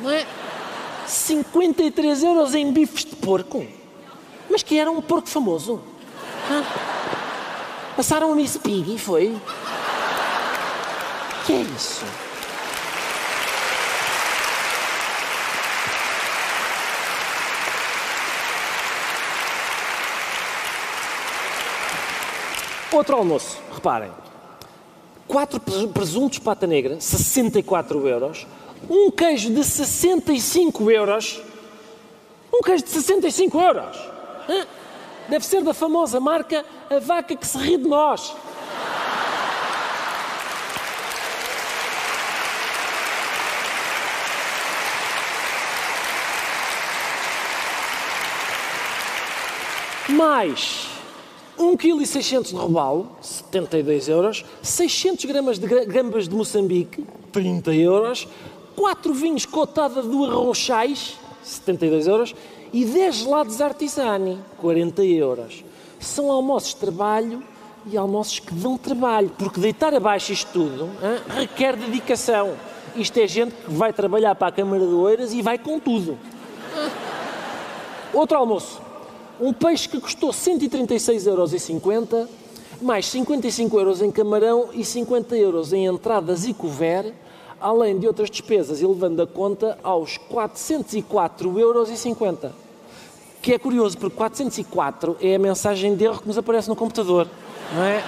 Não 0.00 0.10
é? 0.10 0.26
53 1.06 2.22
euros 2.22 2.54
em 2.54 2.70
bifes 2.72 3.04
de 3.04 3.16
porco. 3.16 3.66
Mas 4.48 4.62
que 4.62 4.78
era 4.78 4.90
um 4.90 5.00
porco 5.00 5.28
famoso. 5.28 5.80
Passaram 7.96 8.32
a 8.32 8.34
Miss 8.34 8.56
Piggy, 8.56 8.98
foi? 8.98 9.36
Que 11.46 11.52
é 11.54 11.60
isso? 11.62 12.04
Outro 22.92 23.16
almoço, 23.16 23.56
reparem. 23.72 24.10
Quatro 25.28 25.60
presuntos 25.94 26.40
pata 26.40 26.66
negra, 26.66 27.00
64 27.00 28.08
euros. 28.08 28.46
Um 28.88 29.12
queijo 29.12 29.54
de 29.54 29.62
65 29.62 30.90
euros. 30.90 31.40
Um 32.52 32.60
queijo 32.62 32.84
de 32.84 32.90
65 32.90 33.60
euros. 33.60 33.96
Deve 35.28 35.46
ser 35.46 35.62
da 35.62 35.72
famosa 35.72 36.18
marca 36.18 36.64
A 36.90 36.98
Vaca 36.98 37.36
que 37.36 37.46
se 37.46 37.56
ri 37.58 37.76
de 37.76 37.86
nós. 37.86 38.34
Mais 50.08 50.90
1,6 51.60 51.76
kg 51.76 52.48
de 52.48 52.54
robalo, 52.54 53.10
72 53.20 54.08
euros, 54.08 54.44
600 54.62 55.26
gramas 55.26 55.58
de 55.58 55.66
gambas 55.84 56.26
de 56.26 56.34
Moçambique, 56.34 57.04
30 57.30 57.74
euros, 57.74 58.26
4 58.74 59.12
vinhos 59.12 59.44
cotada 59.44 60.02
do 60.02 60.24
Arrochais, 60.24 61.18
72 61.42 62.06
euros, 62.06 62.34
e 62.72 62.86
10 62.86 63.14
gelados 63.14 63.60
artisani, 63.60 64.38
40 64.56 65.04
euros. 65.04 65.62
São 65.98 66.30
almoços 66.30 66.70
de 66.70 66.76
trabalho 66.76 67.42
e 67.84 67.96
almoços 67.96 68.38
que 68.38 68.54
dão 68.54 68.78
trabalho, 68.78 69.30
porque 69.36 69.60
deitar 69.60 69.92
abaixo 69.92 70.32
isto 70.32 70.50
tudo 70.52 70.84
hein, 71.02 71.20
requer 71.28 71.76
dedicação. 71.76 72.54
Isto 72.96 73.20
é 73.20 73.26
gente 73.26 73.52
que 73.52 73.70
vai 73.70 73.92
trabalhar 73.92 74.34
para 74.34 74.48
a 74.48 74.52
Câmara 74.52 74.84
de 74.84 74.94
Oeiras 74.94 75.32
e 75.34 75.42
vai 75.42 75.58
com 75.58 75.78
tudo. 75.78 76.18
Outro 78.14 78.38
almoço, 78.38 78.80
um 79.40 79.52
peixe 79.52 79.88
que 79.88 79.98
custou 79.98 80.30
136,50 80.30 81.26
euros, 82.12 82.28
mais 82.80 83.06
55 83.06 83.78
euros 83.78 84.02
em 84.02 84.10
camarão 84.10 84.68
e 84.72 84.84
50 84.84 85.36
euros 85.36 85.72
em 85.72 85.86
entradas 85.86 86.44
e 86.46 86.52
couvert, 86.52 87.12
além 87.60 87.98
de 87.98 88.06
outras 88.06 88.30
despesas, 88.30 88.82
elevando 88.82 89.22
a 89.22 89.26
conta 89.26 89.78
aos 89.82 90.18
404,50 90.30 91.58
euros. 91.58 91.90
Que 93.42 93.54
é 93.54 93.58
curioso, 93.58 93.96
porque 93.96 94.16
404 94.16 95.16
é 95.20 95.34
a 95.34 95.38
mensagem 95.38 95.96
de 95.96 96.04
erro 96.04 96.20
que 96.20 96.28
nos 96.28 96.36
aparece 96.36 96.68
no 96.68 96.76
computador, 96.76 97.26
não 97.74 97.82
é? 97.82 98.04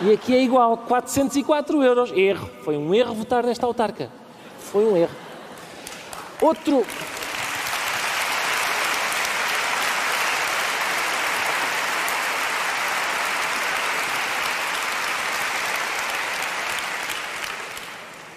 E 0.00 0.12
aqui 0.12 0.34
é 0.34 0.42
igual, 0.42 0.76
404 0.76 1.82
euros. 1.82 2.12
Erro. 2.12 2.48
Foi 2.62 2.76
um 2.76 2.94
erro 2.94 3.14
votar 3.14 3.44
nesta 3.44 3.66
autarca. 3.66 4.10
Foi 4.60 4.84
um 4.84 4.96
erro. 4.96 5.14
Outro, 6.40 6.84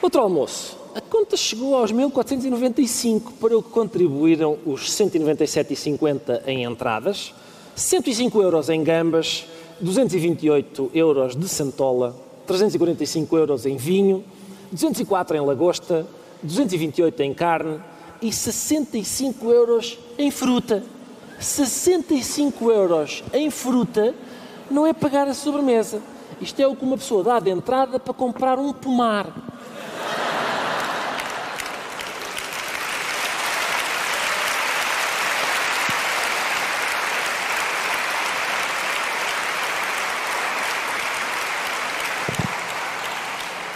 Outro 0.01 0.19
almoço. 0.19 0.75
A 0.95 0.99
conta 0.99 1.37
chegou 1.37 1.75
aos 1.75 1.91
1495, 1.91 3.33
para 3.33 3.55
o 3.55 3.61
que 3.61 3.69
contribuíram 3.69 4.57
os 4.65 4.89
197,50 4.89 6.41
em 6.47 6.63
entradas, 6.63 7.35
105 7.75 8.41
euros 8.41 8.67
em 8.69 8.83
gambas, 8.83 9.45
228 9.79 10.89
euros 10.95 11.35
de 11.35 11.47
santola, 11.47 12.15
345 12.47 13.37
euros 13.37 13.65
em 13.67 13.77
vinho, 13.77 14.23
204 14.71 15.37
em 15.37 15.41
lagosta, 15.41 16.07
228 16.41 17.21
em 17.21 17.33
carne 17.33 17.79
e 18.23 18.33
65 18.33 19.51
euros 19.51 19.99
em 20.17 20.31
fruta. 20.31 20.83
65 21.39 22.71
euros 22.71 23.23
em 23.31 23.51
fruta 23.51 24.15
não 24.69 24.87
é 24.87 24.93
pagar 24.93 25.27
a 25.27 25.33
sobremesa. 25.35 26.01
Isto 26.41 26.59
é 26.59 26.65
o 26.65 26.75
que 26.75 26.83
uma 26.83 26.97
pessoa 26.97 27.23
dá 27.23 27.39
de 27.39 27.51
entrada 27.51 27.99
para 27.99 28.15
comprar 28.15 28.57
um 28.57 28.73
pomar. 28.73 29.50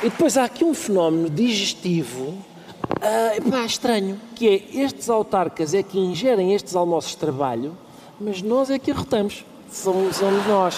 E 0.05 0.09
depois 0.11 0.37
há 0.37 0.43
aqui 0.43 0.63
um 0.63 0.75
fenómeno 0.75 1.31
digestivo 1.31 2.25
uh, 2.25 3.49
pá, 3.49 3.65
estranho, 3.65 4.21
que 4.35 4.47
é 4.47 4.83
estes 4.83 5.09
autarcas 5.09 5.73
é 5.73 5.81
que 5.81 5.97
ingerem 5.97 6.53
estes 6.53 6.75
almoços 6.75 7.13
de 7.13 7.17
trabalho, 7.17 7.75
mas 8.21 8.39
nós 8.39 8.69
é 8.69 8.77
que 8.77 8.91
arrotamos. 8.91 9.43
Somos, 9.71 10.17
somos 10.17 10.45
nós. 10.45 10.75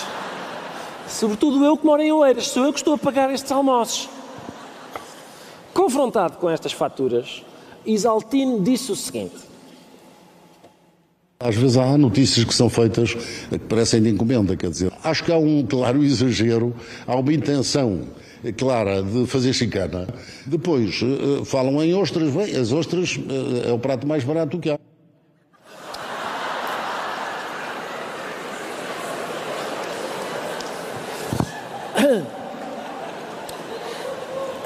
Sobretudo 1.09 1.61
eu 1.65 1.75
que 1.75 1.85
moro 1.85 2.01
em 2.01 2.09
Oeiras, 2.09 2.47
sou 2.47 2.63
eu 2.63 2.71
que 2.71 2.79
estou 2.79 2.93
a 2.93 2.97
pagar 2.97 3.29
estes 3.33 3.51
almoços. 3.51 4.07
Confrontado 5.73 6.37
com 6.37 6.49
estas 6.49 6.71
faturas, 6.71 7.43
Isaltino 7.85 8.61
disse 8.61 8.93
o 8.93 8.95
seguinte: 8.95 9.35
Às 11.37 11.53
vezes 11.53 11.75
há 11.75 11.97
notícias 11.97 12.45
que 12.45 12.55
são 12.55 12.69
feitas 12.69 13.13
que 13.13 13.59
parecem 13.59 14.01
de 14.01 14.07
encomenda, 14.07 14.55
quer 14.55 14.69
dizer, 14.69 14.93
acho 15.03 15.21
que 15.25 15.33
há 15.33 15.37
um 15.37 15.65
claro 15.67 16.01
exagero, 16.05 16.73
há 17.05 17.17
uma 17.17 17.33
intenção 17.33 18.07
clara 18.57 19.01
de 19.01 19.25
fazer 19.25 19.53
chicana. 19.53 20.07
Depois 20.45 21.01
uh, 21.01 21.43
falam 21.45 21.83
em 21.83 21.93
ostras, 21.95 22.29
bem, 22.31 22.55
as 22.55 22.71
ostras 22.71 23.17
uh, 23.17 23.69
é 23.69 23.71
o 23.71 23.79
prato 23.79 24.05
mais 24.07 24.23
barato 24.23 24.59
que 24.59 24.69
há. 24.69 24.79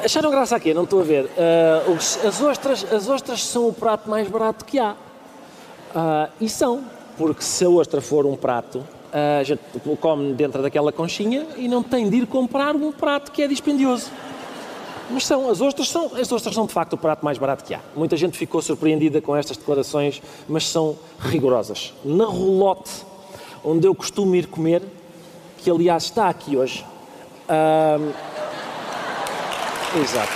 Acharam 0.04 0.32
graça 0.32 0.56
aqui? 0.56 0.74
Não 0.74 0.84
estou 0.84 1.02
a 1.02 1.04
ver. 1.04 1.26
Uh, 1.26 1.94
as, 1.94 2.42
ostras, 2.42 2.86
as 2.92 3.08
ostras 3.08 3.46
são 3.46 3.68
o 3.68 3.74
prato 3.74 4.10
mais 4.10 4.28
barato 4.28 4.66
que 4.66 4.80
há. 4.80 4.94
Uh, 4.94 6.32
e 6.42 6.50
são, 6.50 6.84
porque 7.18 7.44
se 7.44 7.64
a 7.66 7.70
ostra 7.70 8.02
for 8.02 8.26
um 8.26 8.36
prato, 8.36 8.84
a 9.12 9.44
gente 9.44 9.62
come 10.00 10.34
dentro 10.34 10.62
daquela 10.62 10.92
conchinha 10.92 11.46
e 11.58 11.68
não 11.68 11.84
tem 11.84 12.10
de 12.10 12.18
ir 12.18 12.28
comprar 12.28 12.76
um 12.76 12.92
prato 12.92 13.32
que 13.32 13.42
é 13.42 13.48
dispendioso. 13.48 14.12
Mas 15.10 15.26
são, 15.26 15.50
as 15.50 15.60
ostras 15.60 15.90
são, 15.90 16.16
as 16.16 16.32
ostras 16.32 16.56
são 16.56 16.66
de 16.66 16.72
facto 16.72 16.94
o 16.94 16.98
prato 16.98 17.24
mais 17.26 17.38
barato 17.38 17.64
que 17.66 17.74
há. 17.74 17.82
Muita 17.96 18.16
gente 18.16 18.38
ficou 18.38 18.62
surpreendida 18.62 19.22
com 19.22 19.36
estas 19.36 19.58
declarações, 19.58 20.22
mas 20.48 20.68
são 20.68 20.98
rigorosas. 21.20 21.94
Na 22.06 22.26
Rolote, 22.26 23.06
onde 23.64 23.86
eu 23.86 23.94
costumo 23.94 24.36
ir 24.36 24.48
comer, 24.48 24.82
que 25.58 25.70
aliás 25.70 26.04
está 26.04 26.30
aqui 26.30 26.56
hoje. 26.56 26.86
Uh, 27.50 28.14
exato. 30.02 30.32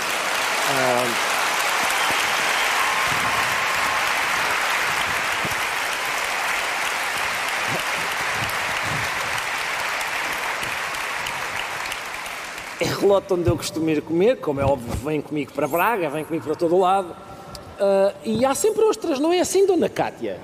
Relote 12.96 13.32
onde 13.32 13.48
eu 13.48 13.56
costumo 13.56 13.88
ir 13.90 14.02
comer, 14.02 14.36
como 14.40 14.60
é 14.60 14.64
óbvio, 14.64 14.92
vem 15.04 15.20
comigo 15.20 15.52
para 15.52 15.66
Braga, 15.66 16.08
vem 16.10 16.24
comigo 16.24 16.44
para 16.44 16.54
todo 16.54 16.74
o 16.74 16.80
lado. 16.80 17.10
Uh, 17.10 18.14
e 18.24 18.44
há 18.44 18.54
sempre 18.54 18.82
ostras, 18.84 19.18
não 19.18 19.32
é 19.32 19.40
assim, 19.40 19.66
Dona 19.66 19.88
Cátia? 19.88 20.40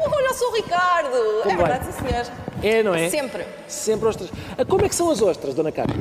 Olha 0.00 0.30
o 0.30 0.34
seu 0.34 0.52
Ricardo! 0.52 1.16
Como 1.42 1.52
é 1.52 1.56
verdade, 1.56 1.86
sim, 1.86 2.08
senhor. 2.08 2.26
É, 2.62 2.82
não 2.82 2.94
é? 2.94 3.08
Sempre. 3.08 3.46
Sempre 3.68 4.08
ostras. 4.08 4.30
Ah, 4.58 4.64
como 4.64 4.84
é 4.84 4.88
que 4.88 4.94
são 4.94 5.10
as 5.10 5.22
ostras, 5.22 5.54
Dona 5.54 5.70
Cátia? 5.70 5.94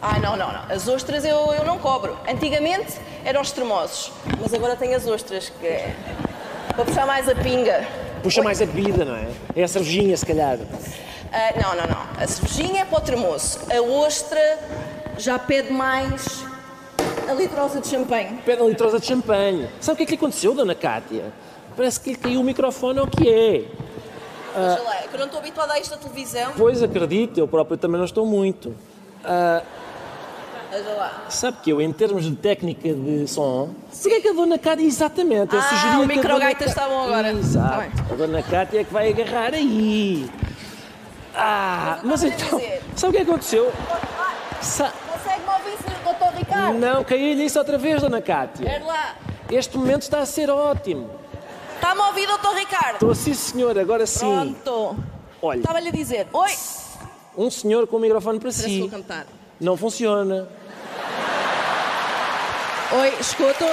Ah, 0.00 0.18
não, 0.18 0.36
não, 0.36 0.52
não. 0.52 0.62
As 0.68 0.86
ostras 0.86 1.24
eu, 1.24 1.52
eu 1.52 1.64
não 1.64 1.78
cobro. 1.78 2.16
Antigamente 2.28 2.94
eram 3.24 3.40
os 3.40 3.50
tremosos, 3.52 4.12
mas 4.40 4.52
agora 4.52 4.76
tenho 4.76 4.96
as 4.96 5.06
ostras, 5.06 5.50
que 5.60 5.66
é 5.66 5.94
para 6.74 6.84
puxar 6.84 7.06
mais 7.06 7.28
a 7.28 7.34
pinga. 7.34 7.86
Puxa 8.22 8.42
mais 8.42 8.60
a 8.60 8.66
bebida, 8.66 9.04
não 9.04 9.16
é? 9.16 9.28
É 9.54 9.62
a 9.62 9.68
cervejinha, 9.68 10.16
se 10.16 10.26
calhar. 10.26 10.56
Uh, 10.56 11.60
não, 11.60 11.74
não, 11.74 11.86
não. 11.86 12.22
A 12.22 12.26
cervejinha 12.26 12.82
é 12.82 12.84
para 12.84 12.98
o 12.98 13.00
tremoço. 13.00 13.60
A 13.70 13.80
ostra 13.80 14.58
já 15.18 15.38
pede 15.38 15.72
mais 15.72 16.44
a 17.28 17.32
litrosa 17.34 17.80
de 17.80 17.88
champanhe. 17.88 18.38
Pede 18.44 18.62
a 18.62 18.64
litrosa 18.66 18.98
de 19.00 19.06
champanhe. 19.06 19.68
Sabe 19.80 19.94
o 19.94 19.96
que 19.96 20.02
é 20.02 20.06
que 20.06 20.12
lhe 20.12 20.18
aconteceu, 20.18 20.54
Dona 20.54 20.74
Cátia? 20.74 21.32
Parece 21.76 22.00
que 22.00 22.10
lhe 22.10 22.16
caiu 22.16 22.40
o 22.40 22.44
microfone 22.44 22.98
ao 22.98 23.06
que 23.06 23.28
é. 23.28 23.64
Veja 24.56 24.82
lá, 24.82 24.96
é 24.96 25.08
que 25.08 25.14
eu 25.14 25.18
não 25.18 25.26
estou 25.26 25.40
habituada 25.40 25.72
a 25.72 25.80
isto 25.80 25.90
da 25.90 25.96
televisão. 25.96 26.52
Pois, 26.56 26.82
acredito, 26.82 27.38
eu 27.38 27.48
próprio 27.48 27.76
também 27.76 27.98
não 27.98 28.04
estou 28.04 28.24
muito. 28.24 28.68
Uh, 29.24 29.64
Veja 30.70 30.88
lá. 30.94 31.24
sabe 31.28 31.56
que 31.62 31.70
eu, 31.70 31.80
em 31.80 31.92
termos 31.92 32.24
de 32.24 32.36
técnica 32.36 32.92
de 32.92 33.26
som, 33.26 33.70
o 33.92 34.02
que 34.08 34.14
é 34.14 34.20
que 34.20 34.28
a 34.28 34.32
Dona 34.32 34.58
Cátia 34.58 34.84
exatamente? 34.84 35.54
Eu 35.54 35.60
Ah, 35.60 35.62
sugeria 35.64 35.98
o 35.98 36.06
que 36.06 36.12
a 36.12 36.16
microgaita 36.16 36.58
Dona 36.60 36.70
está 36.70 36.88
bom 36.88 37.04
agora. 37.04 37.32
Exato. 37.32 37.80
Bem. 37.80 37.90
A 38.10 38.14
Dona 38.14 38.42
Cátia 38.42 38.80
é 38.80 38.84
que 38.84 38.92
vai 38.92 39.08
agarrar 39.10 39.54
aí. 39.54 40.30
Ah, 41.34 41.98
mas 42.04 42.22
então, 42.22 42.60
sabe 42.94 43.08
o 43.08 43.12
que 43.16 43.22
é 43.22 43.24
que 43.24 43.30
aconteceu? 43.30 43.72
Sa 44.60 44.92
Ricardo? 46.54 46.78
não, 46.78 47.04
caiu-lhe 47.04 47.44
isso 47.44 47.58
outra 47.58 47.78
vez, 47.78 48.00
Dona 48.00 48.22
Cátia. 48.22 48.64
Espera 48.64 48.84
lá. 48.84 49.16
Este 49.50 49.76
momento 49.76 50.02
está 50.02 50.20
a 50.20 50.26
ser 50.26 50.50
ótimo. 50.50 51.10
Está-me 51.74 52.00
a 52.00 52.06
ouvir, 52.08 52.26
Dr. 52.26 52.54
Ricardo? 52.56 52.92
Estou 52.94 53.14
sim, 53.14 53.34
senhor, 53.34 53.78
agora 53.78 54.06
sim. 54.06 54.54
Pronto. 54.64 54.96
Olha, 55.42 55.58
Estava-lhe 55.58 55.88
a 55.88 55.92
dizer. 55.92 56.26
Oi! 56.32 56.52
um 57.36 57.50
senhor 57.50 57.86
com 57.88 57.96
o 57.96 58.00
microfone 58.00 58.38
para 58.38 58.48
Parece 58.50 58.68
que 58.68 58.78
vou 58.78 58.88
si. 58.88 58.94
cantar. 58.94 59.26
Não 59.60 59.76
funciona. 59.76 60.48
Oi, 62.92 63.08
escuto. 63.20 63.64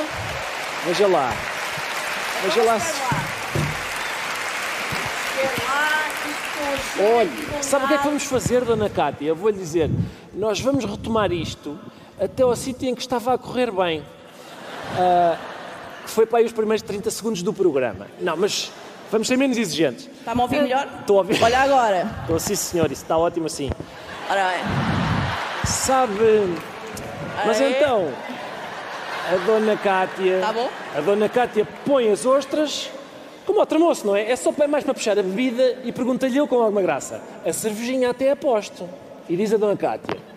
Veja 0.86 1.08
lá. 1.08 1.32
Veja 2.44 2.64
lá. 2.64 2.78
Olha, 7.00 7.64
sabe 7.64 7.86
o 7.86 7.88
que 7.88 7.94
é 7.94 7.98
que 7.98 8.04
vamos 8.04 8.24
fazer, 8.24 8.64
Dona 8.66 8.90
Cátia? 8.90 9.28
Eu 9.28 9.36
vou-lhe 9.36 9.58
dizer, 9.58 9.90
nós 10.34 10.60
vamos 10.60 10.86
retomar 10.86 11.32
isto 11.32 11.80
até 12.22 12.44
ao 12.44 12.56
sítio 12.56 12.88
em 12.88 12.94
que 12.94 13.02
estava 13.02 13.34
a 13.34 13.38
correr 13.38 13.72
bem. 13.72 14.04
Ah, 14.98 15.38
que 16.04 16.10
foi 16.12 16.26
para 16.26 16.40
aí 16.40 16.46
os 16.46 16.52
primeiros 16.52 16.84
30 16.84 17.10
segundos 17.10 17.42
do 17.42 17.52
programa. 17.52 18.08
Não, 18.20 18.38
mas 18.38 18.72
vamos 19.12 19.28
ser 19.28 19.38
menos 19.38 19.58
exigentes. 19.58 20.08
Está-me 20.20 20.40
a 20.40 20.44
ouvir 20.44 20.62
melhor? 20.62 20.88
Estou 21.00 21.18
a 21.18 21.22
ouvir. 21.22 21.42
Olha 21.42 21.60
agora. 21.60 22.10
Estou 22.22 22.40
sim, 22.40 22.56
senhor, 22.56 22.92
isso 22.92 23.02
está 23.02 23.18
ótimo 23.18 23.48
assim. 23.48 23.72
Ora 24.30 24.50
bem. 24.50 24.64
Sabe. 25.66 26.56
Mas 27.46 27.60
Aê. 27.60 27.72
então, 27.72 28.12
a 29.32 29.46
Dona 29.46 29.78
Cátia. 29.78 30.40
Tá 30.42 30.54
bom. 30.54 30.70
A 30.96 31.02
Dona 31.02 31.30
Cátia 31.30 31.68
põe 31.86 32.12
as 32.12 32.26
ostras. 32.26 32.90
Como 33.46 33.60
ao 33.60 33.66
tramoço, 33.66 34.06
não 34.06 34.16
é? 34.16 34.32
É 34.32 34.36
só 34.36 34.52
para 34.52 34.68
mais 34.68 34.84
para 34.84 34.94
puxar 34.94 35.18
a 35.18 35.24
bebida 35.24 35.80
e 35.84 35.92
pergunta-lhe 35.92 36.38
eu 36.38 36.48
com 36.48 36.62
alguma 36.62 36.82
graça. 36.82 37.22
A 37.44 37.52
cervejinha 37.52 38.12
até 38.12 38.32
aposto. 38.32 38.88
E 39.28 39.36
diz 39.36 39.52
a 39.54 39.58
Dona 39.58 39.76
Cátia. 39.76 40.31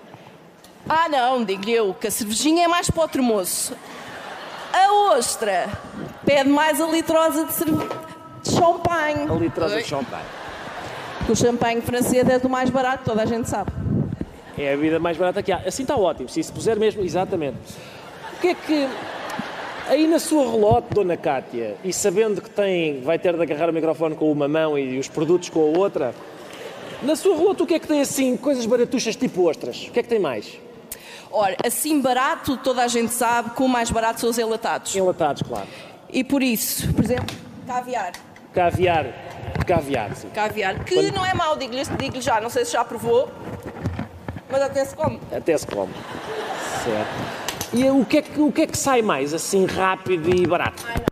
Ah, 0.89 1.09
não, 1.09 1.45
digo-lhe 1.45 1.73
eu 1.73 1.95
que 1.95 2.07
a 2.07 2.11
cervejinha 2.11 2.65
é 2.65 2.69
mais 2.69 2.91
para 2.91 3.05
o 3.05 3.09
tremoço. 3.09 3.75
A 4.73 5.17
ostra 5.17 5.69
pede 6.27 6.51
mais 6.51 6.81
a 6.81 6.87
litrosa 6.87 7.45
de, 7.45 7.53
cerve... 7.55 7.89
de 8.43 8.51
champanhe. 8.51 9.31
A 9.31 9.35
litrosa 9.35 9.77
Oi. 9.77 9.83
de 9.83 9.89
champanhe. 9.89 10.25
Que 11.25 11.33
o 11.33 11.37
champanhe 11.37 11.81
francês 11.81 12.29
é 12.29 12.39
do 12.39 12.51
mais 12.51 12.69
barato, 12.69 13.05
toda 13.05 13.23
a 13.23 13.27
gente 13.27 13.49
sabe. 13.49 13.73
É 14.59 14.73
a 14.73 14.77
bebida 14.77 14.99
mais 14.99 15.17
barata 15.17 15.43
que 15.43 15.51
há. 15.51 15.63
Assim 15.67 15.83
está 15.83 15.97
ótimo. 15.97 16.29
Se 16.29 16.43
se 16.43 16.53
puser 16.53 16.79
mesmo, 16.79 17.03
exatamente. 17.03 17.57
O 18.37 18.41
que 18.41 18.49
é 18.49 18.55
que. 18.55 18.89
Aí 19.89 20.07
na 20.07 20.19
sua 20.19 20.51
relote, 20.51 20.89
Dona 20.95 21.17
Cátia, 21.17 21.77
e 21.85 21.93
sabendo 21.93 22.41
que 22.41 22.49
tem, 22.49 23.01
vai 23.03 23.19
ter 23.19 23.35
de 23.35 23.43
agarrar 23.43 23.69
o 23.69 23.73
microfone 23.73 24.15
com 24.15 24.31
uma 24.31 24.49
mão 24.49 24.79
e 24.79 24.99
os 24.99 25.09
produtos 25.09 25.51
com 25.51 25.61
a 25.61 25.79
outra, 25.79 26.15
na 27.03 27.17
sua 27.17 27.37
relote 27.37 27.63
o 27.63 27.67
que 27.67 27.75
é 27.75 27.79
que 27.79 27.87
tem 27.87 28.01
assim, 28.01 28.35
coisas 28.35 28.65
baratuchas 28.65 29.15
tipo 29.15 29.47
ostras? 29.47 29.87
O 29.89 29.93
que 29.93 30.01
é 30.01 30.03
que 30.03 30.09
tem 30.09 30.19
mais? 30.19 30.59
Ora, 31.37 31.57
assim 31.67 32.01
barato, 32.01 32.57
toda 32.57 32.85
a 32.85 32.87
gente 32.87 33.13
sabe 33.13 33.51
que 33.51 33.61
o 33.61 33.67
mais 33.69 33.91
barato 33.91 34.21
são 34.21 34.31
os 34.31 34.39
enlatados. 34.39 34.95
Enlatados, 34.95 35.43
claro. 35.43 35.67
E 36.09 36.23
por 36.23 36.41
isso, 36.45 36.93
por 36.95 37.03
exemplo, 37.05 37.37
caviar. 37.67 38.13
Caviar. 38.55 39.07
Caviar, 39.67 40.15
sim. 40.15 40.29
Caviar, 40.31 40.85
que 40.85 40.95
Quando- 40.95 41.13
não 41.13 41.27
é 41.27 41.35
mau, 41.35 41.57
digo-lhe 41.57 41.83
digo 41.99 42.21
já, 42.21 42.41
não 42.41 42.49
sei 42.49 42.65
se 42.65 42.73
já 42.73 42.85
provou, 42.85 43.29
mas 44.49 44.63
até 44.63 44.85
se 44.85 44.95
come. 44.95 45.21
Até 45.37 45.59
se 45.59 45.67
come. 45.67 45.93
Certo. 46.85 47.45
E 47.73 47.91
o 47.91 48.05
que, 48.05 48.19
é 48.19 48.23
que, 48.23 48.41
o 48.41 48.53
que 48.53 48.63
é 48.63 48.67
que 48.69 48.79
sai 48.79 49.03
mais, 49.03 49.35
assim, 49.35 49.67
rápido 49.67 50.31
e 50.33 50.47
barato? 50.47 50.85
Dona 50.85 51.05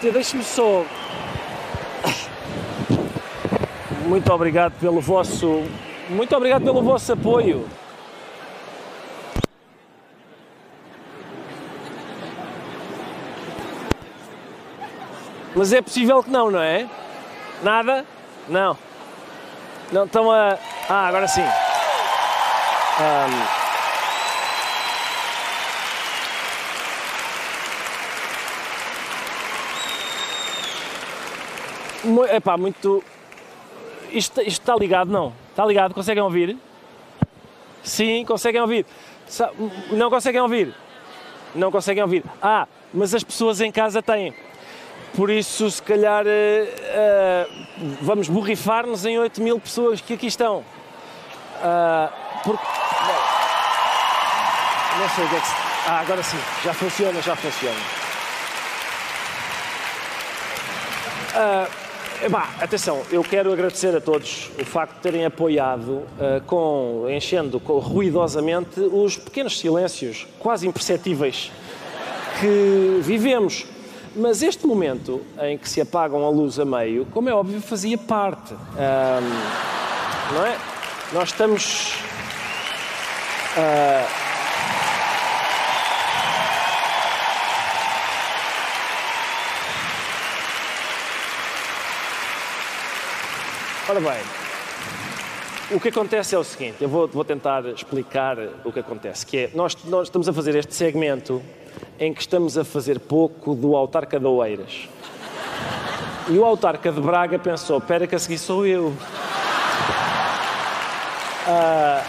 Cátia, 0.00 0.12
deixe-me 0.12 0.42
só. 0.42 0.82
Muito 4.06 4.32
obrigado 4.32 4.72
pelo 4.80 4.98
vosso. 4.98 5.62
Muito 6.08 6.34
obrigado 6.34 6.64
pelo 6.64 6.82
vosso 6.82 7.12
apoio. 7.12 7.68
Mas 15.54 15.70
é 15.74 15.82
possível 15.82 16.22
que 16.22 16.30
não, 16.30 16.50
não 16.50 16.62
é? 16.62 16.88
Nada? 17.62 18.06
Não. 18.48 18.78
Não 19.92 20.06
estão 20.06 20.30
a. 20.30 20.56
Ah, 20.88 21.08
agora 21.08 21.28
sim. 21.28 21.44
Ahm. 22.98 23.59
Epá, 32.34 32.56
muito. 32.56 33.04
Isto, 34.10 34.40
isto 34.40 34.62
está 34.62 34.74
ligado, 34.76 35.10
não? 35.10 35.32
Está 35.50 35.64
ligado? 35.64 35.94
Conseguem 35.94 36.22
ouvir? 36.22 36.56
Sim, 37.82 38.24
conseguem 38.24 38.60
ouvir. 38.60 38.86
Não 39.92 40.10
conseguem 40.10 40.40
ouvir? 40.40 40.74
Não 41.54 41.70
conseguem 41.70 42.02
ouvir. 42.02 42.24
Ah, 42.42 42.66
mas 42.92 43.14
as 43.14 43.22
pessoas 43.22 43.60
em 43.60 43.70
casa 43.70 44.02
têm. 44.02 44.34
Por 45.14 45.30
isso, 45.30 45.70
se 45.70 45.82
calhar, 45.82 46.24
eh, 46.26 46.68
eh, 46.78 47.46
vamos 48.00 48.28
borrifar-nos 48.28 49.04
em 49.04 49.18
8 49.18 49.42
mil 49.42 49.58
pessoas 49.58 50.00
que 50.00 50.14
aqui 50.14 50.26
estão. 50.26 50.64
Ah, 51.62 52.10
porque. 52.44 52.64
Não 54.98 55.08
sei 55.08 55.24
o 55.24 55.28
que 55.28 55.36
é 55.36 55.40
que 55.40 55.46
se. 55.46 55.54
Ah, 55.86 56.00
agora 56.00 56.22
sim, 56.22 56.38
já 56.64 56.74
funciona, 56.74 57.22
já 57.22 57.34
funciona. 57.36 57.80
Ah, 61.34 61.68
epá, 62.22 62.48
atenção, 62.60 63.02
eu 63.10 63.22
quero 63.22 63.52
agradecer 63.52 63.94
a 63.96 64.00
todos 64.00 64.50
o 64.60 64.64
facto 64.64 64.94
de 64.96 65.00
terem 65.00 65.24
apoiado, 65.24 66.02
ah, 66.18 66.40
com, 66.46 67.06
enchendo 67.08 67.58
com- 67.60 67.78
ruidosamente 67.78 68.80
os 68.80 69.16
pequenos 69.16 69.58
silêncios, 69.58 70.26
quase 70.38 70.66
imperceptíveis, 70.66 71.50
que 72.40 73.00
vivemos. 73.02 73.66
Mas 74.16 74.42
este 74.42 74.66
momento 74.66 75.20
em 75.40 75.56
que 75.56 75.68
se 75.68 75.80
apagam 75.80 76.24
a 76.26 76.30
luz 76.30 76.58
a 76.58 76.64
meio, 76.64 77.06
como 77.12 77.28
é 77.28 77.32
óbvio, 77.34 77.60
fazia 77.60 77.96
parte. 77.96 78.54
Ah, 78.76 79.20
não 80.32 80.46
é? 80.46 80.56
Nós 81.12 81.28
estamos. 81.28 81.94
ah, 83.56 84.06
Ora 93.90 93.98
bem, 93.98 94.20
o 95.72 95.80
que 95.80 95.88
acontece 95.88 96.36
é 96.36 96.38
o 96.38 96.44
seguinte, 96.44 96.76
eu 96.80 96.88
vou, 96.88 97.08
vou 97.08 97.24
tentar 97.24 97.66
explicar 97.66 98.38
o 98.64 98.70
que 98.70 98.78
acontece, 98.78 99.26
que 99.26 99.36
é, 99.36 99.50
nós, 99.52 99.76
nós 99.82 100.06
estamos 100.06 100.28
a 100.28 100.32
fazer 100.32 100.54
este 100.54 100.72
segmento 100.76 101.42
em 101.98 102.14
que 102.14 102.20
estamos 102.20 102.56
a 102.56 102.64
fazer 102.64 103.00
pouco 103.00 103.52
do 103.52 103.74
autarca 103.74 104.20
de 104.20 104.26
Oeiras. 104.26 104.88
E 106.28 106.38
o 106.38 106.44
autarca 106.44 106.92
de 106.92 107.00
Braga 107.00 107.36
pensou, 107.36 107.78
espera 107.78 108.06
que 108.06 108.14
a 108.14 108.18
seguir 108.20 108.38
sou 108.38 108.64
eu. 108.64 108.94
Ah, 111.48 112.04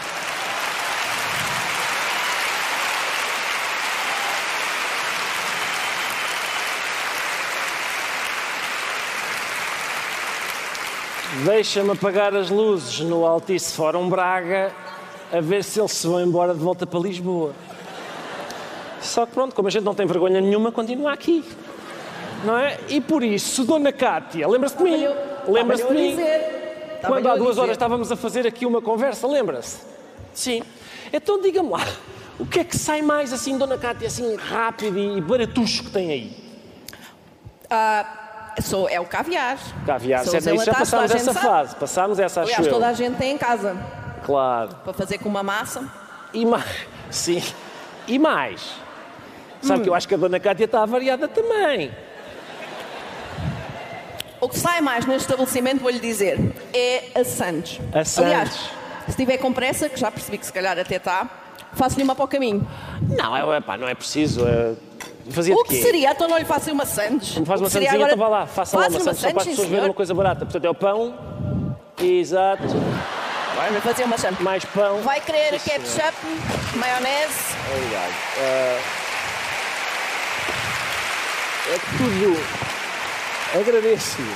Deixa-me 11.43 11.91
apagar 11.91 12.35
as 12.35 12.51
luzes 12.51 12.99
no 12.99 13.25
Altice 13.25 13.73
Fórum 13.75 14.07
Braga 14.07 14.71
a 15.33 15.41
ver 15.41 15.63
se 15.63 15.79
eles 15.79 15.91
se 15.91 16.05
vão 16.05 16.21
embora 16.21 16.53
de 16.53 16.59
volta 16.59 16.85
para 16.85 16.99
Lisboa. 16.99 17.55
Só 19.01 19.25
que 19.25 19.31
pronto, 19.31 19.55
como 19.55 19.67
a 19.67 19.71
gente 19.71 19.83
não 19.83 19.95
tem 19.95 20.05
vergonha 20.05 20.39
nenhuma, 20.39 20.71
continua 20.71 21.11
aqui. 21.11 21.43
Não 22.45 22.55
é? 22.55 22.77
E 22.89 23.01
por 23.01 23.23
isso, 23.23 23.65
Dona 23.65 23.91
Cátia, 23.91 24.47
lembra-se 24.47 24.77
de 24.77 24.83
mim? 24.83 25.07
Lembra-se 25.47 25.87
de 25.87 25.93
mim? 25.93 26.17
Quando 27.07 27.27
há 27.27 27.35
duas 27.35 27.57
horas 27.57 27.71
estávamos 27.71 28.11
a 28.11 28.15
fazer 28.15 28.45
aqui 28.45 28.63
uma 28.63 28.81
conversa, 28.81 29.27
lembra-se? 29.27 29.79
Sim. 30.35 30.61
Então 31.11 31.41
diga-me 31.41 31.69
lá, 31.69 31.87
o 32.39 32.45
que 32.45 32.59
é 32.59 32.63
que 32.63 32.77
sai 32.77 33.01
mais 33.01 33.33
assim, 33.33 33.57
Dona 33.57 33.79
Cátia, 33.79 34.07
assim 34.07 34.35
rápido 34.35 34.99
e 34.99 35.19
baratucho 35.19 35.85
que 35.85 35.89
tem 35.89 36.11
aí? 36.11 36.37
Ah, 37.67 38.20
sou, 38.61 38.89
é 38.89 38.99
o 38.99 39.05
caviar. 39.05 39.57
Caviar, 39.85 40.23
Sou 40.23 40.31
certo? 40.31 40.55
Isso 40.55 40.65
já 40.65 40.73
passámos 40.73 41.11
essa 41.11 41.33
sabe. 41.33 41.45
fase, 41.45 41.75
passámos 41.75 42.19
essa, 42.19 42.41
Aliás, 42.41 42.67
toda 42.67 42.87
a 42.87 42.93
gente 42.93 43.17
tem 43.17 43.31
em 43.33 43.37
casa 43.37 43.75
Claro. 44.25 44.69
para 44.83 44.93
fazer 44.93 45.17
com 45.19 45.29
uma 45.29 45.43
massa. 45.43 45.87
E 46.33 46.45
mais, 46.45 46.65
sim. 47.09 47.41
E 48.07 48.17
mais. 48.19 48.73
Sabe 49.61 49.79
Hum. 49.79 49.83
que 49.83 49.89
eu 49.89 49.93
acho 49.95 50.07
que 50.07 50.15
a 50.15 50.17
Dona 50.17 50.39
Cátia 50.39 50.65
está 50.65 50.85
variada 50.85 51.27
também. 51.27 51.91
O 54.39 54.49
que 54.49 54.57
sai 54.57 54.81
mais 54.81 55.05
neste 55.05 55.21
estabelecimento, 55.21 55.81
vou-lhe 55.81 55.99
dizer, 55.99 56.39
é 56.73 57.03
a 57.19 57.23
Santos. 57.23 57.79
A 57.93 58.03
Santos. 58.03 58.17
Aliás, 58.31 58.69
se 59.07 59.15
tiver 59.15 59.37
com 59.37 59.53
pressa, 59.53 59.87
que 59.87 59.99
já 59.99 60.09
percebi 60.09 60.37
que 60.39 60.45
se 60.47 60.51
calhar 60.53 60.77
até 60.79 60.95
está, 60.95 61.29
faço-lhe 61.73 62.03
uma 62.03 62.15
para 62.15 62.25
o 62.25 62.27
caminho. 62.27 62.67
Não, 63.07 63.37
é, 63.53 63.57
epá, 63.57 63.77
não 63.77 63.87
é 63.87 63.93
preciso. 63.93 64.47
é- 64.47 64.73
Fazia 65.29 65.55
o 65.55 65.63
que 65.63 65.75
quê? 65.75 65.81
seria? 65.81 66.11
Então 66.11 66.27
não 66.27 66.37
lhe 66.37 66.45
faço 66.45 66.71
uma 66.71 66.85
Santos. 66.85 67.37
Me 67.37 67.45
faz 67.45 67.61
uma 67.61 67.69
sandezinha, 67.69 67.93
agora- 67.95 68.13
então 68.13 68.23
vá 68.29 68.29
lá, 68.39 68.47
faça 68.47 68.77
lá 68.77 68.87
uma 68.87 68.99
sandes, 68.99 69.19
só 69.21 69.29
para 69.31 69.41
as 69.41 69.47
pessoas 69.47 69.67
verem 69.67 69.85
uma 69.85 69.93
coisa 69.93 70.13
barata. 70.13 70.45
Portanto, 70.45 70.65
é 70.65 70.69
o 70.69 70.75
pão. 70.75 71.13
Exato. 72.01 72.63
Vai 73.55 73.81
fazer 73.81 74.03
uma 74.03 74.17
Santos. 74.17 74.39
Mais 74.39 74.65
pão. 74.65 75.01
Vai 75.01 75.21
querer 75.21 75.59
Sim, 75.59 75.69
ketchup, 75.69 76.15
maionese. 76.75 77.55
Obrigado. 77.75 78.13
Ah, 78.39 78.79
é 81.69 81.97
tudo. 81.97 82.39
Agradeço-lhe. 83.59 84.33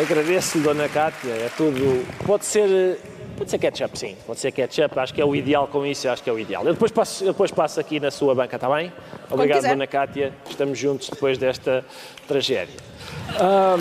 Agradeço-lhe, 0.00 0.64
Dona 0.64 0.88
Cátia. 0.88 1.30
É 1.32 1.50
tudo. 1.56 2.06
Pode 2.24 2.44
ser. 2.46 2.98
Pode 3.40 3.50
ser 3.50 3.58
ketchup, 3.58 3.98
sim. 3.98 4.16
Pode 4.26 4.38
ser 4.38 4.52
ketchup. 4.52 4.98
Acho 4.98 5.14
que 5.14 5.20
é 5.22 5.24
o 5.24 5.34
ideal 5.34 5.66
com 5.66 5.86
isso. 5.86 6.06
Acho 6.10 6.22
que 6.22 6.28
é 6.28 6.32
o 6.32 6.38
ideal. 6.38 6.62
Eu 6.62 6.74
depois 6.74 6.92
passo, 6.92 7.24
eu 7.24 7.32
depois 7.32 7.50
passo 7.50 7.80
aqui 7.80 7.98
na 7.98 8.10
sua 8.10 8.34
banca, 8.34 8.56
está 8.56 8.68
bem? 8.68 8.92
Obrigado. 9.30 9.62
Dona 9.62 9.86
Cátia. 9.86 10.30
Estamos 10.46 10.78
juntos 10.78 11.08
depois 11.08 11.38
desta 11.38 11.82
tragédia. 12.28 12.76
Ah, 13.38 13.78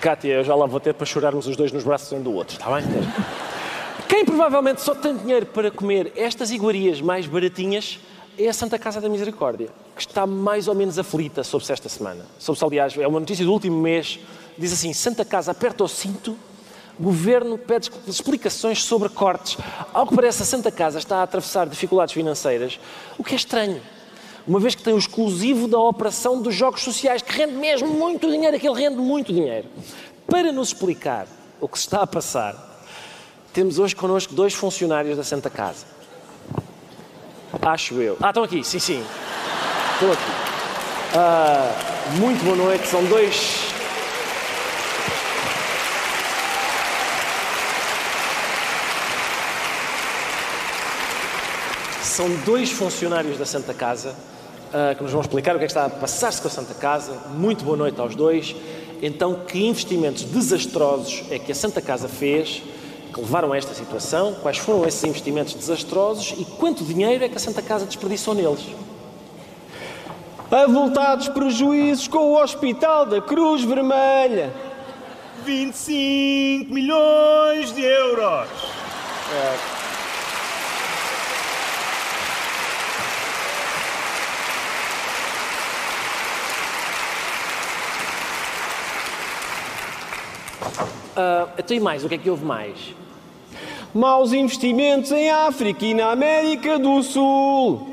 Cátia, 0.00 0.32
eu 0.32 0.44
já 0.44 0.56
lá 0.56 0.66
vou 0.66 0.80
ter 0.80 0.92
para 0.92 1.06
chorarmos 1.06 1.46
os 1.46 1.56
dois 1.56 1.70
nos 1.70 1.84
braços 1.84 2.12
um 2.12 2.20
do 2.20 2.32
outro, 2.32 2.56
está 2.56 2.68
bem? 2.68 2.84
Quem 4.08 4.24
provavelmente 4.24 4.80
só 4.80 4.94
tem 4.94 5.14
dinheiro 5.14 5.46
para 5.46 5.70
comer 5.70 6.12
estas 6.16 6.50
iguarias 6.50 7.00
mais 7.00 7.26
baratinhas 7.26 7.98
é 8.38 8.48
a 8.48 8.52
Santa 8.52 8.78
Casa 8.78 9.00
da 9.00 9.08
Misericórdia, 9.08 9.68
que 9.94 10.00
está 10.00 10.26
mais 10.26 10.66
ou 10.66 10.74
menos 10.74 10.98
aflita 10.98 11.44
sobre-se 11.44 11.72
esta 11.72 11.88
semana. 11.88 12.24
Sobre-se, 12.38 12.64
aliás, 12.64 12.96
é 12.96 13.06
uma 13.06 13.20
notícia 13.20 13.44
do 13.44 13.52
último 13.52 13.78
mês, 13.80 14.18
diz 14.56 14.72
assim, 14.72 14.94
Santa 14.94 15.24
Casa 15.24 15.50
aperta 15.50 15.84
o 15.84 15.88
cinto, 15.88 16.36
Governo 16.98 17.56
pede 17.56 17.90
explicações 18.08 18.82
sobre 18.82 19.08
cortes. 19.08 19.56
Ao 19.94 20.04
que 20.04 20.16
parece, 20.16 20.42
a 20.42 20.46
Santa 20.46 20.72
Casa 20.72 20.98
está 20.98 21.18
a 21.18 21.22
atravessar 21.22 21.68
dificuldades 21.68 22.12
financeiras, 22.12 22.80
o 23.16 23.22
que 23.22 23.34
é 23.34 23.36
estranho. 23.36 23.80
Uma 24.46 24.58
vez 24.58 24.74
que 24.74 24.82
tem 24.82 24.94
o 24.94 24.98
exclusivo 24.98 25.68
da 25.68 25.78
operação 25.78 26.42
dos 26.42 26.54
jogos 26.54 26.82
sociais, 26.82 27.22
que 27.22 27.32
rende 27.32 27.52
mesmo 27.52 27.86
muito 27.88 28.28
dinheiro, 28.28 28.56
aquele 28.56 28.74
rende 28.74 28.96
muito 28.96 29.32
dinheiro. 29.32 29.68
Para 30.26 30.50
nos 30.50 30.68
explicar 30.68 31.28
o 31.60 31.68
que 31.68 31.78
se 31.78 31.84
está 31.84 32.02
a 32.02 32.06
passar, 32.06 32.67
temos 33.58 33.80
hoje 33.80 33.96
connosco 33.96 34.32
dois 34.34 34.54
funcionários 34.54 35.16
da 35.16 35.24
Santa 35.24 35.50
Casa. 35.50 35.84
Acho 37.60 37.94
eu. 37.94 38.16
Ah, 38.22 38.28
estão 38.28 38.44
aqui, 38.44 38.62
sim, 38.62 38.78
sim. 38.78 39.04
Estão 39.94 40.12
aqui. 40.12 40.30
Uh, 41.12 42.20
muito 42.20 42.44
boa 42.44 42.54
noite, 42.54 42.86
são 42.86 43.04
dois. 43.06 43.72
São 52.00 52.30
dois 52.46 52.70
funcionários 52.70 53.36
da 53.36 53.44
Santa 53.44 53.74
Casa 53.74 54.14
uh, 54.68 54.94
que 54.94 55.02
nos 55.02 55.10
vão 55.10 55.20
explicar 55.20 55.56
o 55.56 55.58
que 55.58 55.64
é 55.64 55.66
que 55.66 55.72
está 55.72 55.86
a 55.86 55.90
passar-se 55.90 56.40
com 56.40 56.46
a 56.46 56.50
Santa 56.52 56.74
Casa. 56.74 57.12
Muito 57.30 57.64
boa 57.64 57.76
noite 57.76 58.00
aos 58.00 58.14
dois. 58.14 58.54
Então, 59.02 59.34
que 59.34 59.66
investimentos 59.66 60.22
desastrosos 60.22 61.24
é 61.28 61.40
que 61.40 61.50
a 61.50 61.56
Santa 61.56 61.82
Casa 61.82 62.06
fez 62.06 62.62
que 63.18 63.22
levaram 63.22 63.52
a 63.52 63.56
esta 63.56 63.74
situação? 63.74 64.34
Quais 64.34 64.58
foram 64.58 64.86
esses 64.86 65.02
investimentos 65.02 65.54
desastrosos 65.54 66.34
e 66.38 66.44
quanto 66.44 66.84
dinheiro 66.84 67.24
é 67.24 67.28
que 67.28 67.36
a 67.36 67.40
Santa 67.40 67.60
Casa 67.60 67.84
desperdiçou 67.84 68.34
neles? 68.34 68.64
Avultados 70.50 71.28
prejuízos 71.28 72.06
com 72.06 72.18
o 72.18 72.40
Hospital 72.40 73.06
da 73.06 73.20
Cruz 73.20 73.64
Vermelha. 73.64 74.52
25 75.44 76.72
milhões 76.72 77.74
de 77.74 77.82
euros. 77.82 78.48
É. 79.34 79.78
Uh, 91.18 91.50
então 91.58 91.76
e 91.76 91.80
mais? 91.80 92.04
O 92.04 92.08
que 92.08 92.14
é 92.14 92.18
que 92.18 92.30
houve 92.30 92.44
mais? 92.44 92.94
Maus 93.94 94.32
investimentos 94.32 95.10
em 95.12 95.30
África 95.30 95.84
e 95.84 95.94
na 95.94 96.10
América 96.10 96.78
do 96.78 97.02
Sul. 97.02 97.88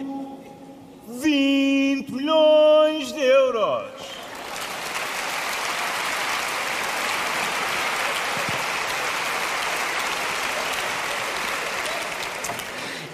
20 1.08 2.12
milhões 2.12 3.14
de 3.14 3.22
euros. 3.22 3.91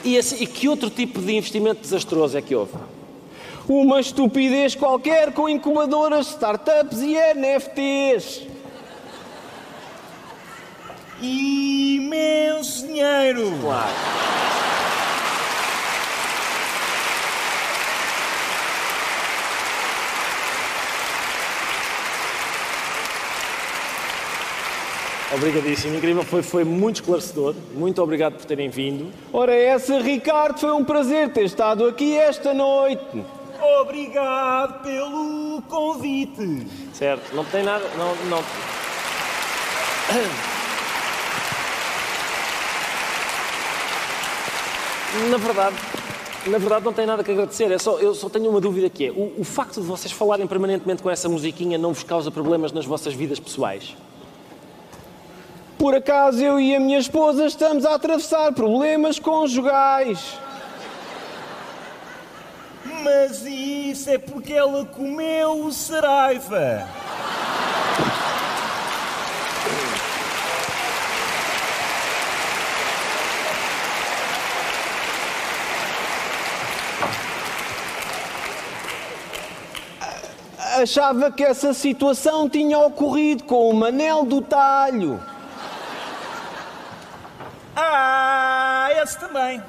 E, 0.03 0.17
assim, 0.17 0.43
e 0.43 0.47
que 0.47 0.67
outro 0.67 0.89
tipo 0.89 1.21
de 1.21 1.35
investimento 1.35 1.81
desastroso 1.81 2.35
é 2.35 2.41
que 2.41 2.55
houve? 2.55 2.73
Uma 3.69 3.99
estupidez 3.99 4.73
qualquer 4.73 5.31
com 5.31 5.47
incubadoras, 5.47 6.29
startups 6.29 6.99
e 7.01 7.15
NFTs 7.35 8.41
imenso 12.11 12.85
dinheiro. 12.85 13.57
Claro. 13.61 13.91
Obrigadíssimo, 25.33 25.95
incrível, 25.95 26.23
foi, 26.23 26.43
foi 26.43 26.65
muito 26.65 26.97
esclarecedor. 26.97 27.55
Muito 27.73 28.03
obrigado 28.03 28.33
por 28.33 28.43
terem 28.43 28.69
vindo. 28.69 29.09
Ora, 29.31 29.55
essa, 29.55 29.97
Ricardo, 30.01 30.59
foi 30.59 30.73
um 30.73 30.83
prazer 30.83 31.31
ter 31.31 31.45
estado 31.45 31.87
aqui 31.87 32.17
esta 32.17 32.53
noite. 32.53 33.23
Obrigado 33.79 34.83
pelo 34.83 35.61
convite. 35.69 36.67
Certo, 36.93 37.33
não 37.33 37.45
tem 37.45 37.63
nada. 37.63 37.85
Não, 37.97 38.13
não... 38.25 38.43
Na 45.29 45.37
verdade, 45.37 45.75
na 46.47 46.57
verdade 46.57 46.85
não 46.85 46.93
tem 46.93 47.05
nada 47.05 47.23
que 47.23 47.31
agradecer. 47.31 47.71
É 47.71 47.77
só, 47.77 47.99
eu 47.99 48.15
só 48.15 48.29
tenho 48.29 48.49
uma 48.49 48.61
dúvida 48.61 48.89
que 48.89 49.07
é, 49.07 49.11
o, 49.11 49.33
o 49.39 49.43
facto 49.43 49.81
de 49.81 49.87
vocês 49.87 50.11
falarem 50.11 50.47
permanentemente 50.47 51.03
com 51.03 51.09
essa 51.09 51.27
musiquinha 51.27 51.77
não 51.77 51.93
vos 51.93 52.03
causa 52.03 52.31
problemas 52.31 52.71
nas 52.71 52.85
vossas 52.85 53.13
vidas 53.13 53.39
pessoais? 53.39 53.95
Por 55.77 55.95
acaso 55.95 56.41
eu 56.41 56.59
e 56.59 56.75
a 56.75 56.79
minha 56.79 56.99
esposa 56.99 57.45
estamos 57.45 57.85
a 57.85 57.95
atravessar 57.95 58.53
problemas 58.53 59.19
conjugais. 59.19 60.37
Mas 63.03 63.45
isso 63.45 64.09
é 64.09 64.17
porque 64.17 64.53
ela 64.53 64.85
comeu 64.85 65.65
o 65.65 65.71
Saraiva. 65.71 66.87
Achava 80.81 81.31
que 81.31 81.43
essa 81.43 81.73
situação 81.73 82.49
tinha 82.49 82.77
ocorrido 82.79 83.43
com 83.43 83.69
o 83.69 83.73
Manel 83.73 84.25
do 84.25 84.41
Talho. 84.41 85.19
Ah, 87.75 88.89
esse 89.01 89.19
também. 89.19 89.61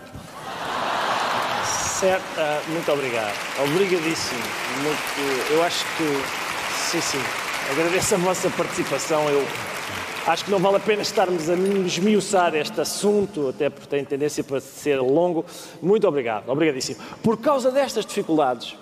Certo, 2.00 2.24
uh, 2.36 2.70
muito 2.70 2.90
obrigado. 2.90 3.34
Obrigadíssimo. 3.62 4.40
Muito, 4.82 5.52
eu 5.52 5.62
acho 5.62 5.84
que, 5.96 6.22
sim, 6.90 7.00
sim, 7.00 7.22
agradeço 7.70 8.14
a 8.16 8.18
vossa 8.18 8.50
participação. 8.50 9.28
Eu 9.28 9.46
acho 10.26 10.44
que 10.44 10.50
não 10.50 10.58
vale 10.58 10.76
a 10.76 10.80
pena 10.80 11.02
estarmos 11.02 11.48
a 11.48 11.54
esmiuçar 11.54 12.54
este 12.56 12.80
assunto, 12.80 13.50
até 13.50 13.70
porque 13.70 13.86
tem 13.86 14.04
tendência 14.04 14.42
para 14.42 14.60
ser 14.60 15.00
longo. 15.00 15.44
Muito 15.80 16.08
obrigado, 16.08 16.48
obrigadíssimo. 16.48 17.00
Por 17.22 17.38
causa 17.38 17.70
destas 17.70 18.04
dificuldades, 18.04 18.76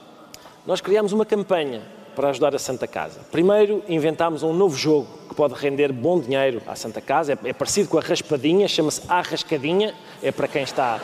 nós 0.66 0.80
criamos 0.80 1.12
uma 1.12 1.26
campanha 1.26 1.99
para 2.20 2.28
ajudar 2.28 2.54
a 2.54 2.58
Santa 2.58 2.86
Casa. 2.86 3.20
Primeiro, 3.32 3.82
inventámos 3.88 4.42
um 4.42 4.52
novo 4.52 4.76
jogo 4.76 5.08
que 5.26 5.34
pode 5.34 5.54
render 5.54 5.90
bom 5.90 6.20
dinheiro 6.20 6.60
à 6.66 6.76
Santa 6.76 7.00
Casa. 7.00 7.32
É, 7.32 7.48
é 7.48 7.52
parecido 7.54 7.88
com 7.88 7.96
a 7.96 8.02
raspadinha, 8.02 8.68
chama-se 8.68 9.00
A 9.08 9.22
Rascadinha, 9.22 9.94
é 10.22 10.30
para 10.30 10.46
quem 10.46 10.62
está 10.62 11.00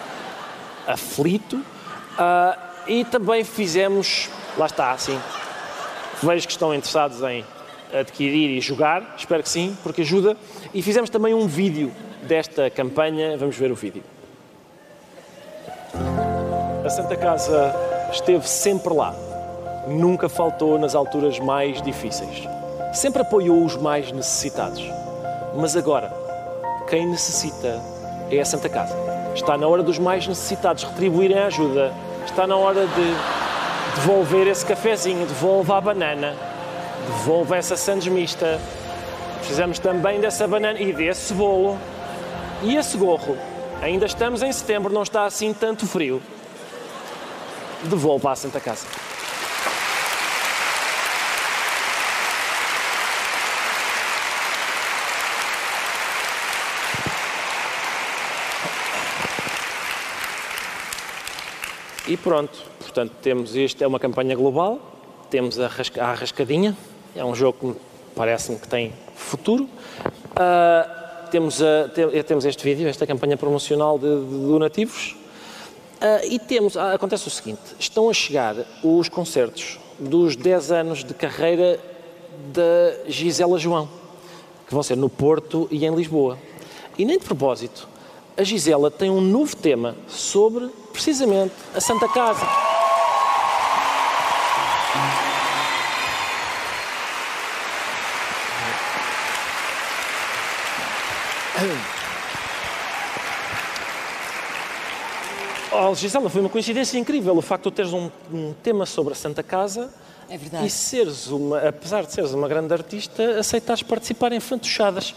aflito. 0.86 1.56
Uh, 1.56 2.60
e 2.86 3.02
também 3.06 3.44
fizemos, 3.44 4.28
lá 4.58 4.66
está, 4.66 4.92
assim, 4.92 5.18
vejo 6.22 6.46
que 6.46 6.52
estão 6.52 6.74
interessados 6.74 7.22
em 7.22 7.42
adquirir 7.98 8.50
e 8.50 8.60
jogar, 8.60 9.14
espero 9.16 9.42
que 9.42 9.48
sim, 9.48 9.74
porque 9.82 10.02
ajuda. 10.02 10.36
E 10.74 10.82
fizemos 10.82 11.08
também 11.08 11.32
um 11.32 11.46
vídeo 11.46 11.90
desta 12.24 12.68
campanha, 12.68 13.38
vamos 13.38 13.56
ver 13.56 13.72
o 13.72 13.74
vídeo. 13.74 14.02
A 16.84 16.90
Santa 16.90 17.16
Casa 17.16 17.74
esteve 18.12 18.46
sempre 18.46 18.92
lá 18.92 19.25
nunca 19.86 20.28
faltou 20.28 20.78
nas 20.78 20.94
alturas 20.94 21.38
mais 21.38 21.80
difíceis. 21.80 22.48
Sempre 22.92 23.22
apoiou 23.22 23.64
os 23.64 23.76
mais 23.76 24.10
necessitados. 24.10 24.82
Mas 25.54 25.76
agora, 25.76 26.12
quem 26.88 27.06
necessita 27.06 27.80
é 28.30 28.40
a 28.40 28.44
Santa 28.44 28.68
Casa. 28.68 28.94
Está 29.34 29.56
na 29.56 29.66
hora 29.66 29.82
dos 29.82 29.98
mais 29.98 30.26
necessitados 30.26 30.82
retribuírem 30.82 31.38
a 31.38 31.46
ajuda. 31.46 31.92
Está 32.24 32.46
na 32.46 32.56
hora 32.56 32.86
de 32.86 33.96
devolver 33.96 34.46
esse 34.48 34.64
cafezinho, 34.64 35.26
devolva 35.26 35.78
a 35.78 35.80
banana, 35.80 36.34
devolva 37.06 37.56
essa 37.56 37.76
sandes 37.76 38.08
mista. 38.08 38.60
Precisamos 39.38 39.78
também 39.78 40.20
dessa 40.20 40.48
banana 40.48 40.80
e 40.80 40.92
desse 40.92 41.32
bolo. 41.32 41.78
E 42.62 42.76
esse 42.76 42.96
gorro. 42.96 43.36
Ainda 43.82 44.06
estamos 44.06 44.42
em 44.42 44.50
setembro, 44.50 44.92
não 44.92 45.02
está 45.02 45.24
assim 45.26 45.52
tanto 45.52 45.86
frio. 45.86 46.20
Devolva 47.84 48.32
à 48.32 48.36
Santa 48.36 48.58
Casa. 48.58 48.86
E 62.08 62.16
pronto, 62.16 62.56
portanto, 62.78 63.12
temos 63.20 63.56
isto, 63.56 63.82
é 63.82 63.86
uma 63.86 63.98
campanha 63.98 64.36
global, 64.36 64.78
temos 65.28 65.58
a, 65.58 65.66
rasca, 65.66 66.04
a 66.04 66.14
rascadinha, 66.14 66.76
é 67.16 67.24
um 67.24 67.34
jogo 67.34 67.74
que 67.74 67.80
parece-me 68.14 68.60
que 68.60 68.68
tem 68.68 68.92
futuro. 69.16 69.64
Uh, 69.64 71.30
temos, 71.32 71.60
a, 71.60 71.88
te, 71.88 72.22
temos 72.22 72.44
este 72.44 72.62
vídeo, 72.62 72.86
esta 72.86 73.08
campanha 73.08 73.36
promocional 73.36 73.98
de, 73.98 74.06
de 74.06 74.46
donativos. 74.46 75.16
Uh, 75.96 76.26
e 76.30 76.38
temos, 76.38 76.76
uh, 76.76 76.94
acontece 76.94 77.26
o 77.26 77.30
seguinte, 77.30 77.74
estão 77.76 78.08
a 78.08 78.12
chegar 78.12 78.54
os 78.84 79.08
concertos 79.08 79.80
dos 79.98 80.36
10 80.36 80.70
anos 80.70 81.02
de 81.02 81.12
carreira 81.12 81.80
da 82.52 83.10
Gisela 83.10 83.58
João, 83.58 83.88
que 84.68 84.72
vão 84.72 84.82
ser 84.82 84.96
no 84.96 85.08
Porto 85.08 85.66
e 85.72 85.84
em 85.84 85.92
Lisboa. 85.92 86.38
E 86.96 87.04
nem 87.04 87.18
de 87.18 87.24
propósito, 87.24 87.88
a 88.36 88.42
Gisela 88.42 88.90
tem 88.90 89.10
um 89.10 89.20
novo 89.20 89.56
tema 89.56 89.96
sobre, 90.06 90.68
precisamente, 90.92 91.54
a 91.74 91.80
Santa 91.80 92.06
Casa. 92.06 92.46
Oh, 105.72 105.94
Gisela, 105.94 106.28
foi 106.28 106.40
uma 106.40 106.50
coincidência 106.50 106.98
incrível 106.98 107.36
o 107.36 107.42
facto 107.42 107.70
de 107.70 107.76
teres 107.76 107.92
um, 107.92 108.10
um 108.32 108.54
tema 108.62 108.84
sobre 108.84 109.12
a 109.12 109.16
Santa 109.16 109.42
Casa 109.42 109.90
é 110.28 110.36
verdade. 110.36 110.66
e 110.66 110.70
seres 110.70 111.28
uma, 111.28 111.58
apesar 111.68 112.04
de 112.04 112.12
seres 112.12 112.32
uma 112.32 112.48
grande 112.48 112.72
artista, 112.72 113.38
aceitares 113.38 113.82
participar 113.82 114.32
em 114.32 114.40
fantochadas. 114.40 115.14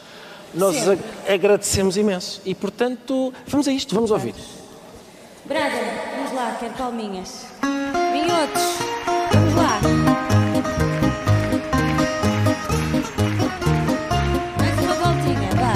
Nós 0.53 0.75
agradecemos 1.27 1.97
imenso. 1.97 2.41
E, 2.45 2.55
portanto, 2.55 3.33
vamos 3.47 3.67
a 3.67 3.71
isto, 3.71 3.93
vamos 3.93 4.11
ouvir. 4.11 4.33
Brada, 5.45 5.75
vamos 6.15 6.33
lá. 6.33 6.57
quero 6.59 6.73
palminhas. 6.73 7.45
Minhotos, 8.11 8.63
vamos 9.31 9.55
lá. 9.55 9.79
Mais 14.57 14.79
uma 14.79 14.95
voltinha, 14.95 15.49
vá. 15.55 15.73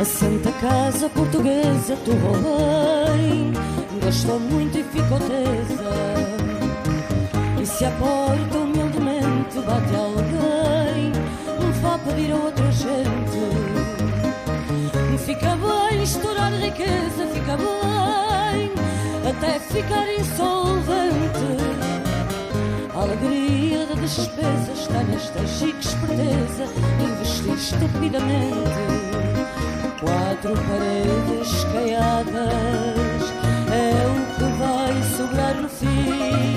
A 0.00 0.04
Santa 0.04 0.52
Casa 0.52 1.08
Portuguesa 1.10 1.96
tu 2.04 2.12
bem 2.12 3.69
Gastou 4.10 4.40
muito 4.40 4.76
e 4.76 4.82
ficou 4.82 5.20
tesa. 5.20 5.88
E 7.62 7.64
se 7.64 7.84
à 7.84 7.92
porta 7.92 8.58
humildemente 8.58 9.60
bate 9.64 9.94
alguém 9.94 11.12
Vá 11.80 11.96
pedir 11.96 12.32
a 12.32 12.36
outra 12.36 12.72
gente 12.72 13.38
Fica 15.24 15.56
bem 15.56 16.02
estourar 16.02 16.52
riqueza, 16.54 17.24
fica 17.32 17.56
bem 17.56 18.72
Até 19.30 19.60
ficar 19.60 20.12
insolvente. 20.12 21.46
A 22.92 23.02
alegria 23.02 23.86
da 23.86 23.94
despesa 23.94 24.72
está 24.74 25.04
nesta 25.04 25.46
chique 25.46 25.86
esperteza 25.86 26.64
Investir 27.00 27.54
estupidamente. 27.54 28.80
Quatro 30.00 30.54
paredes 30.66 31.64
caiadas 31.72 33.39
É 33.80 34.06
o 34.06 34.20
que 34.36 34.48
vai 34.58 34.94
sobrar 35.16 35.54
no 35.54 35.68
fim. 35.68 36.56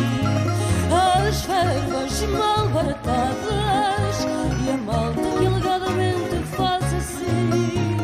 As 0.92 1.42
verbas 1.46 2.22
mal 2.38 2.68
baratadas 2.68 4.18
E 4.66 4.70
a 4.70 4.78
malta 4.78 5.22
que 5.40 5.46
alegadamente 5.46 6.36
faz 6.58 6.84
assim. 6.94 7.98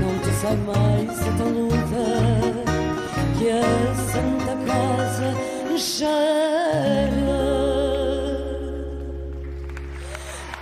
Não 0.00 0.18
te 0.20 0.30
sai 0.40 0.56
mais 0.56 1.18
a 1.20 1.32
taluda 1.38 2.06
Que 3.36 3.50
a 3.50 3.94
Santa 4.12 4.54
Casa 4.64 5.50
cheira. 5.80 6.60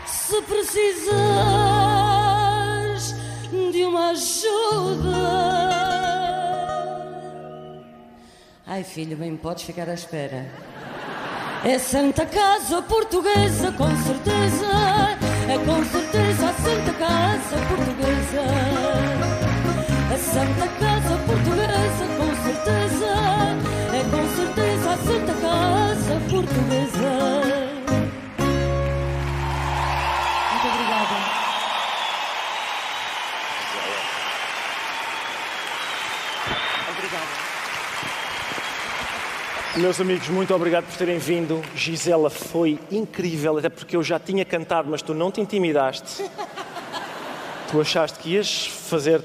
Se 0.07 0.41
precisas 0.43 1.68
Ai, 8.79 8.85
filho, 8.85 9.17
bem 9.17 9.37
podes 9.37 9.65
ficar 9.65 9.89
à 9.89 9.95
espera. 9.95 10.47
É 11.65 11.81
Santa 11.81 12.25
Casa 12.25 12.81
Portuguesa, 12.83 13.73
com 13.73 13.89
certeza. 14.05 14.67
É 15.49 15.59
com 15.67 15.85
certeza 15.85 16.49
a 16.49 16.53
Santa 16.53 16.93
Casa 16.93 17.57
Portuguesa. 17.67 18.45
A 20.15 20.17
Santa 20.17 20.69
Casa 20.79 21.19
Portuguesa, 21.27 22.07
com 22.19 22.31
certeza. 22.45 23.11
É 23.97 24.03
com 24.13 24.37
certeza 24.37 24.91
a 24.93 24.97
Santa 24.97 25.35
Casa 25.35 26.21
Portuguesa. 26.31 27.68
Meus 39.79 40.01
amigos, 40.01 40.29
muito 40.29 40.53
obrigado 40.53 40.87
por 40.87 40.97
terem 40.97 41.19
vindo. 41.19 41.63
Gisela, 41.73 42.29
foi 42.29 42.81
incrível, 42.91 43.59
até 43.59 43.69
porque 43.69 43.95
eu 43.95 44.03
já 44.03 44.19
tinha 44.19 44.45
cantado, 44.45 44.91
mas 44.91 45.03
tu 45.03 45.15
não 45.15 45.31
te 45.31 45.41
intimidaste. 45.41 46.25
Tu 47.71 47.81
achaste 47.81 48.19
que 48.19 48.31
ias 48.31 48.67
fazer 48.67 49.23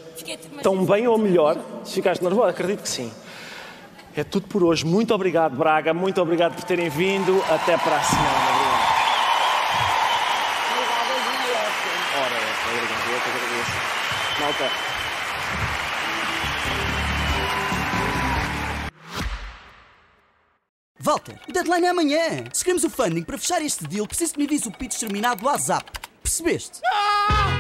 tão 0.61 0.85
bem 0.85 1.07
ou 1.07 1.17
melhor? 1.17 1.57
Se 1.83 1.95
ficaste 1.95 2.23
nervosa, 2.23 2.51
acredito 2.51 2.83
que 2.83 2.89
sim. 2.89 3.11
É 4.15 4.23
tudo 4.23 4.47
por 4.47 4.63
hoje. 4.63 4.85
Muito 4.85 5.11
obrigado, 5.11 5.55
Braga. 5.55 5.91
Muito 5.91 6.21
obrigado 6.21 6.53
por 6.53 6.63
terem 6.65 6.87
vindo. 6.87 7.43
Até 7.49 7.75
para 7.75 7.95
a 7.95 8.03
semana. 8.03 8.29
Obrigado. 8.53 8.83
Ora, 12.15 12.37
obrigado. 12.69 13.11
Eu 13.11 13.21
que 13.21 13.29
agradeço. 13.29 13.71
Malta. 14.39 14.92
Walter, 21.03 21.37
o 21.49 21.51
deadline 21.51 21.85
é 21.85 21.89
amanhã. 21.89 22.45
Se 22.53 22.63
queremos 22.63 22.85
o 22.85 22.89
funding 22.89 23.23
para 23.23 23.37
fechar 23.37 23.61
este 23.61 23.85
deal, 23.85 24.07
preciso 24.07 24.31
que 24.31 24.39
me 24.39 24.45
envies 24.45 24.65
o 24.65 24.71
pitch 24.71 24.97
terminado 24.97 25.41
do 25.41 25.47
WhatsApp. 25.47 25.91
Percebeste? 26.23 26.79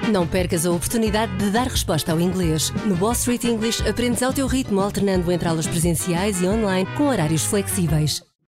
Não 0.09 0.25
percas 0.25 0.65
a 0.65 0.71
oportunidade 0.71 1.35
de 1.35 1.51
dar 1.51 1.67
resposta 1.67 2.13
ao 2.13 2.21
inglês. 2.21 2.69
No 2.85 2.95
Wall 2.95 3.11
Street 3.11 3.43
English 3.43 3.85
aprendes 3.85 4.23
ao 4.23 4.31
teu 4.31 4.47
ritmo, 4.47 4.79
alternando 4.79 5.29
entre 5.29 5.49
aulas 5.49 5.67
presenciais 5.67 6.41
e 6.41 6.47
online 6.47 6.89
com 6.95 7.07
horários 7.07 7.43
flexíveis. 7.43 8.23